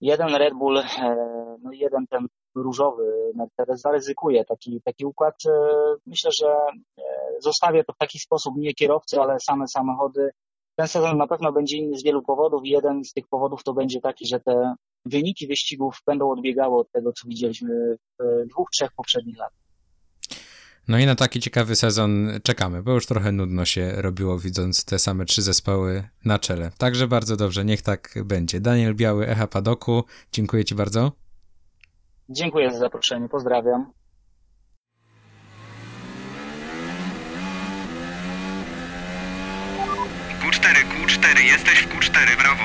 jeden 0.00 0.34
Red 0.34 0.54
Bull, 0.54 0.82
no 1.62 1.70
jeden 1.72 2.06
ten 2.06 2.26
różowy 2.62 3.32
Mercedes 3.34 3.80
zaryzykuje 3.80 4.44
taki, 4.44 4.80
taki 4.84 5.04
układ. 5.04 5.34
E, 5.46 5.50
myślę, 6.06 6.30
że 6.40 6.48
e, 6.48 7.02
zostawię 7.40 7.84
to 7.84 7.92
w 7.92 7.98
taki 7.98 8.18
sposób 8.18 8.54
nie 8.56 8.74
kierowcy, 8.74 9.20
ale 9.20 9.40
same 9.40 9.68
samochody. 9.68 10.30
Ten 10.76 10.88
sezon 10.88 11.18
na 11.18 11.26
pewno 11.26 11.52
będzie 11.52 11.76
inny 11.76 11.98
z 11.98 12.04
wielu 12.04 12.22
powodów 12.22 12.64
i 12.64 12.70
jeden 12.70 13.04
z 13.04 13.12
tych 13.12 13.28
powodów 13.28 13.64
to 13.64 13.72
będzie 13.72 14.00
taki, 14.00 14.26
że 14.26 14.40
te 14.40 14.74
wyniki 15.04 15.46
wyścigów 15.46 16.02
będą 16.06 16.30
odbiegały 16.30 16.80
od 16.80 16.90
tego, 16.90 17.12
co 17.12 17.28
widzieliśmy 17.28 17.96
w 18.18 18.48
dwóch, 18.50 18.68
trzech 18.70 18.90
poprzednich 18.96 19.38
latach. 19.38 19.66
No 20.88 20.98
i 20.98 21.06
na 21.06 21.14
taki 21.14 21.40
ciekawy 21.40 21.76
sezon 21.76 22.30
czekamy, 22.42 22.82
bo 22.82 22.92
już 22.92 23.06
trochę 23.06 23.32
nudno 23.32 23.64
się 23.64 23.92
robiło, 23.96 24.38
widząc 24.38 24.84
te 24.84 24.98
same 24.98 25.24
trzy 25.24 25.42
zespoły 25.42 26.08
na 26.24 26.38
czele. 26.38 26.70
Także 26.78 27.08
bardzo 27.08 27.36
dobrze, 27.36 27.64
niech 27.64 27.82
tak 27.82 28.14
będzie. 28.24 28.60
Daniel 28.60 28.94
Biały, 28.94 29.28
Echa 29.28 29.46
Padoku, 29.46 30.04
dziękuję 30.32 30.64
Ci 30.64 30.74
bardzo. 30.74 31.25
Dziękuję 32.28 32.72
za 32.72 32.78
zaproszenie, 32.78 33.28
pozdrawiam. 33.28 33.92
Q4, 40.42 40.74
Q4, 40.74 41.40
jesteś 41.44 41.82
w 41.82 41.98
Q4, 41.98 42.38
brawo. 42.38 42.62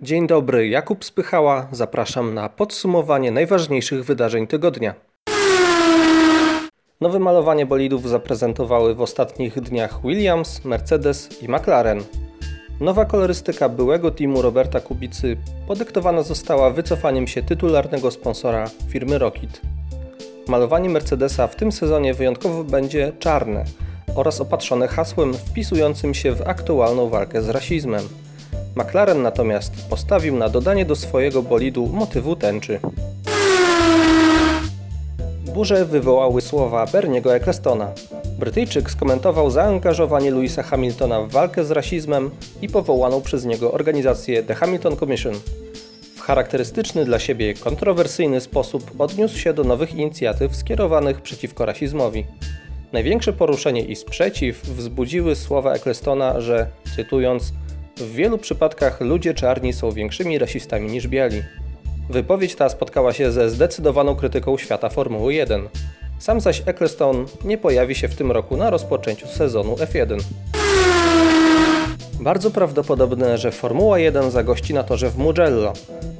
Dzień 0.00 0.26
dobry, 0.26 0.68
Jakub 0.68 1.04
Spychała. 1.04 1.68
Zapraszam 1.72 2.34
na 2.34 2.48
podsumowanie 2.48 3.30
najważniejszych 3.30 4.04
wydarzeń 4.04 4.46
tygodnia. 4.46 4.94
Nowe 7.00 7.18
malowanie 7.18 7.66
bolidów 7.66 8.08
zaprezentowały 8.08 8.94
w 8.94 9.00
ostatnich 9.00 9.60
dniach 9.60 10.02
Williams, 10.02 10.64
Mercedes 10.64 11.42
i 11.42 11.48
McLaren. 11.48 12.04
Nowa 12.80 13.04
kolorystyka 13.04 13.68
byłego 13.68 14.10
teamu 14.10 14.42
Roberta 14.42 14.80
Kubicy 14.80 15.36
podyktowana 15.66 16.22
została 16.22 16.70
wycofaniem 16.70 17.26
się 17.26 17.42
tytularnego 17.42 18.10
sponsora 18.10 18.70
firmy 18.88 19.18
Rocket. 19.18 19.60
Malowanie 20.48 20.88
Mercedesa 20.88 21.46
w 21.46 21.56
tym 21.56 21.72
sezonie 21.72 22.14
wyjątkowo 22.14 22.64
będzie 22.64 23.12
czarne 23.18 23.64
oraz 24.14 24.40
opatrzone 24.40 24.88
hasłem 24.88 25.34
wpisującym 25.34 26.14
się 26.14 26.32
w 26.32 26.48
aktualną 26.48 27.08
walkę 27.08 27.42
z 27.42 27.48
rasizmem. 27.48 28.08
McLaren 28.76 29.22
natomiast 29.22 29.88
postawił 29.90 30.36
na 30.36 30.48
dodanie 30.48 30.84
do 30.84 30.96
swojego 30.96 31.42
bolidu 31.42 31.86
motywu 31.86 32.36
tęczy. 32.36 32.80
Burze 35.54 35.84
wywołały 35.84 36.40
słowa 36.40 36.86
Berniego 36.86 37.34
Ecclestona. 37.34 37.92
Brytyjczyk 38.38 38.90
skomentował 38.90 39.50
zaangażowanie 39.50 40.30
Louisa 40.30 40.62
Hamiltona 40.62 41.20
w 41.20 41.30
walkę 41.30 41.64
z 41.64 41.70
rasizmem 41.70 42.30
i 42.62 42.68
powołaną 42.68 43.20
przez 43.20 43.44
niego 43.44 43.72
organizację 43.72 44.42
The 44.42 44.54
Hamilton 44.54 44.96
Commission. 44.96 45.34
W 46.16 46.20
charakterystyczny 46.20 47.04
dla 47.04 47.18
siebie 47.18 47.54
kontrowersyjny 47.54 48.40
sposób 48.40 48.90
odniósł 48.98 49.38
się 49.38 49.52
do 49.52 49.64
nowych 49.64 49.94
inicjatyw 49.94 50.56
skierowanych 50.56 51.20
przeciwko 51.20 51.66
rasizmowi. 51.66 52.24
Największe 52.92 53.32
poruszenie 53.32 53.82
i 53.82 53.96
sprzeciw 53.96 54.62
wzbudziły 54.62 55.36
słowa 55.36 55.72
Ecclestona, 55.72 56.40
że, 56.40 56.66
cytując, 56.96 57.52
w 57.96 58.12
wielu 58.12 58.38
przypadkach 58.38 59.00
ludzie 59.00 59.34
czarni 59.34 59.72
są 59.72 59.92
większymi 59.92 60.38
rasistami 60.38 60.90
niż 60.90 61.08
biali. 61.08 61.42
Wypowiedź 62.10 62.54
ta 62.54 62.68
spotkała 62.68 63.12
się 63.12 63.32
ze 63.32 63.50
zdecydowaną 63.50 64.16
krytyką 64.16 64.58
świata 64.58 64.88
Formuły 64.88 65.34
1. 65.34 65.68
Sam 66.18 66.40
zaś 66.40 66.62
Ecclestone 66.66 67.24
nie 67.44 67.58
pojawi 67.58 67.94
się 67.94 68.08
w 68.08 68.14
tym 68.14 68.32
roku 68.32 68.56
na 68.56 68.70
rozpoczęciu 68.70 69.26
sezonu 69.26 69.74
F1. 69.74 70.18
Bardzo 72.20 72.50
prawdopodobne, 72.50 73.38
że 73.38 73.52
Formuła 73.52 73.98
1 73.98 74.30
zagości 74.30 74.74
na 74.74 74.82
torze 74.82 75.10
w 75.10 75.18
Mugello. 75.18 75.72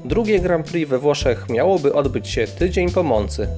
Drugie 0.04 0.40
Grand 0.40 0.66
Prix 0.66 0.90
we 0.90 0.98
Włoszech 0.98 1.48
miałoby 1.48 1.94
odbyć 1.94 2.28
się 2.28 2.46
tydzień 2.46 2.90
po 2.90 3.02
Moncy. 3.02 3.48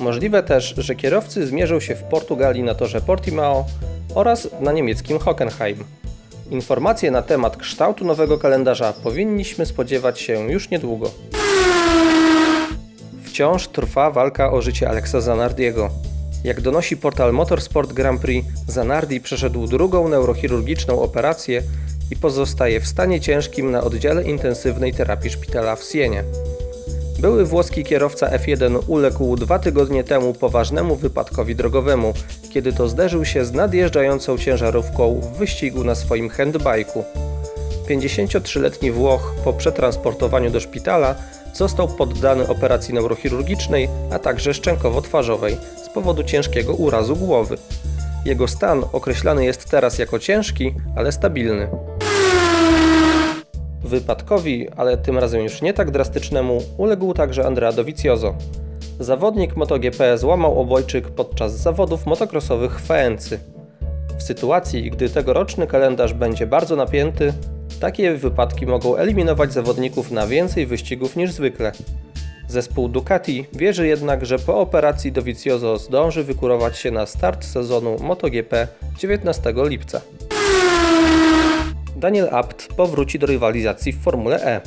Możliwe 0.00 0.42
też, 0.42 0.74
że 0.78 0.94
kierowcy 0.94 1.46
zmierzą 1.46 1.80
się 1.80 1.94
w 1.94 2.02
Portugalii 2.02 2.62
na 2.62 2.74
torze 2.74 3.00
Portimao 3.00 3.64
oraz 4.14 4.48
na 4.60 4.72
niemieckim 4.72 5.18
Hockenheim. 5.18 5.84
Informacje 6.50 7.10
na 7.10 7.22
temat 7.22 7.56
kształtu 7.56 8.04
nowego 8.04 8.38
kalendarza 8.38 8.92
powinniśmy 8.92 9.66
spodziewać 9.66 10.20
się 10.20 10.52
już 10.52 10.70
niedługo. 10.70 11.10
Wciąż 13.32 13.68
trwa 13.68 14.10
walka 14.10 14.52
o 14.52 14.62
życie 14.62 14.88
Alexa 14.88 15.20
Zanardiego. 15.20 15.90
Jak 16.44 16.60
donosi 16.60 16.96
portal 16.96 17.32
Motorsport 17.32 17.92
Grand 17.92 18.20
Prix, 18.20 18.48
Zanardi 18.66 19.20
przeszedł 19.20 19.66
drugą 19.66 20.08
neurochirurgiczną 20.08 21.02
operację 21.02 21.62
i 22.10 22.16
pozostaje 22.16 22.80
w 22.80 22.86
stanie 22.86 23.20
ciężkim 23.20 23.70
na 23.70 23.82
oddziale 23.82 24.22
intensywnej 24.22 24.94
terapii 24.94 25.30
szpitala 25.30 25.76
w 25.76 25.84
Sienie. 25.84 26.24
Były 27.18 27.44
włoski 27.44 27.84
kierowca 27.84 28.30
F1 28.30 28.78
uległ 28.86 29.36
dwa 29.36 29.58
tygodnie 29.58 30.04
temu 30.04 30.34
poważnemu 30.34 30.96
wypadkowi 30.96 31.56
drogowemu, 31.56 32.14
kiedy 32.50 32.72
to 32.72 32.88
zderzył 32.88 33.24
się 33.24 33.44
z 33.44 33.52
nadjeżdżającą 33.52 34.38
ciężarówką 34.38 35.20
w 35.20 35.38
wyścigu 35.38 35.84
na 35.84 35.94
swoim 35.94 36.28
handbajku. 36.28 37.04
53-letni 37.88 38.90
Włoch 38.90 39.34
po 39.44 39.52
przetransportowaniu 39.52 40.50
do 40.50 40.60
szpitala 40.60 41.14
został 41.52 41.88
poddany 41.88 42.48
operacji 42.48 42.94
neurochirurgicznej, 42.94 43.88
a 44.10 44.18
także 44.18 44.50
szczękowo-twarzowej 44.50 45.56
z 45.84 45.88
powodu 45.88 46.24
ciężkiego 46.24 46.74
urazu 46.74 47.16
głowy. 47.16 47.56
Jego 48.24 48.48
stan 48.48 48.84
określany 48.92 49.44
jest 49.44 49.70
teraz 49.70 49.98
jako 49.98 50.18
ciężki, 50.18 50.74
ale 50.96 51.12
stabilny. 51.12 51.68
Wypadkowi, 53.84 54.68
ale 54.76 54.96
tym 54.96 55.18
razem 55.18 55.40
już 55.40 55.62
nie 55.62 55.72
tak 55.72 55.90
drastycznemu, 55.90 56.62
uległ 56.76 57.14
także 57.14 57.46
Andrea 57.46 57.72
Dovizioso. 57.72 58.34
Zawodnik 59.00 59.56
MotoGP 59.56 60.18
złamał 60.18 60.60
obojczyk 60.60 61.08
podczas 61.08 61.56
zawodów 61.56 62.06
motocrossowych 62.06 62.80
w 62.80 62.86
Faency. 62.86 63.40
W 64.18 64.22
sytuacji, 64.22 64.90
gdy 64.90 65.10
tegoroczny 65.10 65.66
kalendarz 65.66 66.14
będzie 66.14 66.46
bardzo 66.46 66.76
napięty, 66.76 67.32
takie 67.80 68.14
wypadki 68.14 68.66
mogą 68.66 68.96
eliminować 68.96 69.52
zawodników 69.52 70.10
na 70.10 70.26
więcej 70.26 70.66
wyścigów 70.66 71.16
niż 71.16 71.32
zwykle. 71.32 71.72
Zespół 72.48 72.88
Ducati 72.88 73.46
wierzy 73.52 73.86
jednak, 73.86 74.26
że 74.26 74.38
po 74.38 74.60
operacji 74.60 75.12
Dovizioso 75.12 75.78
zdąży 75.78 76.24
wykurować 76.24 76.78
się 76.78 76.90
na 76.90 77.06
start 77.06 77.44
sezonu 77.44 77.96
MotoGP 78.00 78.68
19 78.98 79.54
lipca. 79.56 80.00
Daniel 81.96 82.28
Abt 82.32 82.68
powróci 82.76 83.18
do 83.18 83.26
rywalizacji 83.26 83.92
w 83.92 84.00
Formule 84.00 84.46
E. 84.46 84.60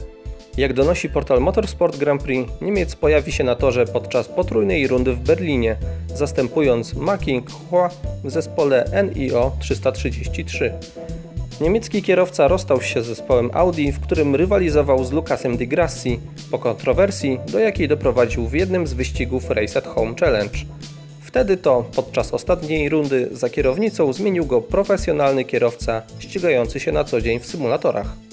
Jak 0.57 0.73
donosi 0.73 1.09
portal 1.09 1.41
Motorsport 1.41 1.97
Grand 1.97 2.23
Prix, 2.23 2.51
Niemiec 2.61 2.95
pojawi 2.95 3.31
się 3.31 3.43
na 3.43 3.55
torze 3.55 3.85
podczas 3.85 4.27
potrójnej 4.27 4.87
rundy 4.87 5.13
w 5.13 5.19
Berlinie, 5.19 5.75
zastępując 6.07 6.93
Making 6.93 7.51
Hua 7.51 7.89
w 8.23 8.31
zespole 8.31 8.85
NIO 9.15 9.51
333. 9.59 10.73
Niemiecki 11.61 12.01
kierowca 12.01 12.47
rozstał 12.47 12.81
się 12.81 13.01
z 13.01 13.05
zespołem 13.05 13.49
Audi, 13.53 13.91
w 13.91 13.99
którym 13.99 14.35
rywalizował 14.35 15.03
z 15.03 15.11
Lucasem 15.11 15.57
Di 15.57 15.67
Grassi 15.67 16.19
po 16.51 16.59
kontrowersji, 16.59 17.39
do 17.51 17.59
jakiej 17.59 17.87
doprowadził 17.87 18.47
w 18.47 18.53
jednym 18.53 18.87
z 18.87 18.93
wyścigów 18.93 19.49
Race 19.49 19.79
at 19.79 19.87
Home 19.87 20.15
Challenge. 20.19 20.59
Wtedy 21.21 21.57
to, 21.57 21.85
podczas 21.95 22.33
ostatniej 22.33 22.89
rundy, 22.89 23.29
za 23.31 23.49
kierownicą 23.49 24.13
zmienił 24.13 24.45
go 24.45 24.61
profesjonalny 24.61 25.45
kierowca 25.45 26.01
ścigający 26.19 26.79
się 26.79 26.91
na 26.91 27.03
co 27.03 27.21
dzień 27.21 27.39
w 27.39 27.45
symulatorach. 27.45 28.24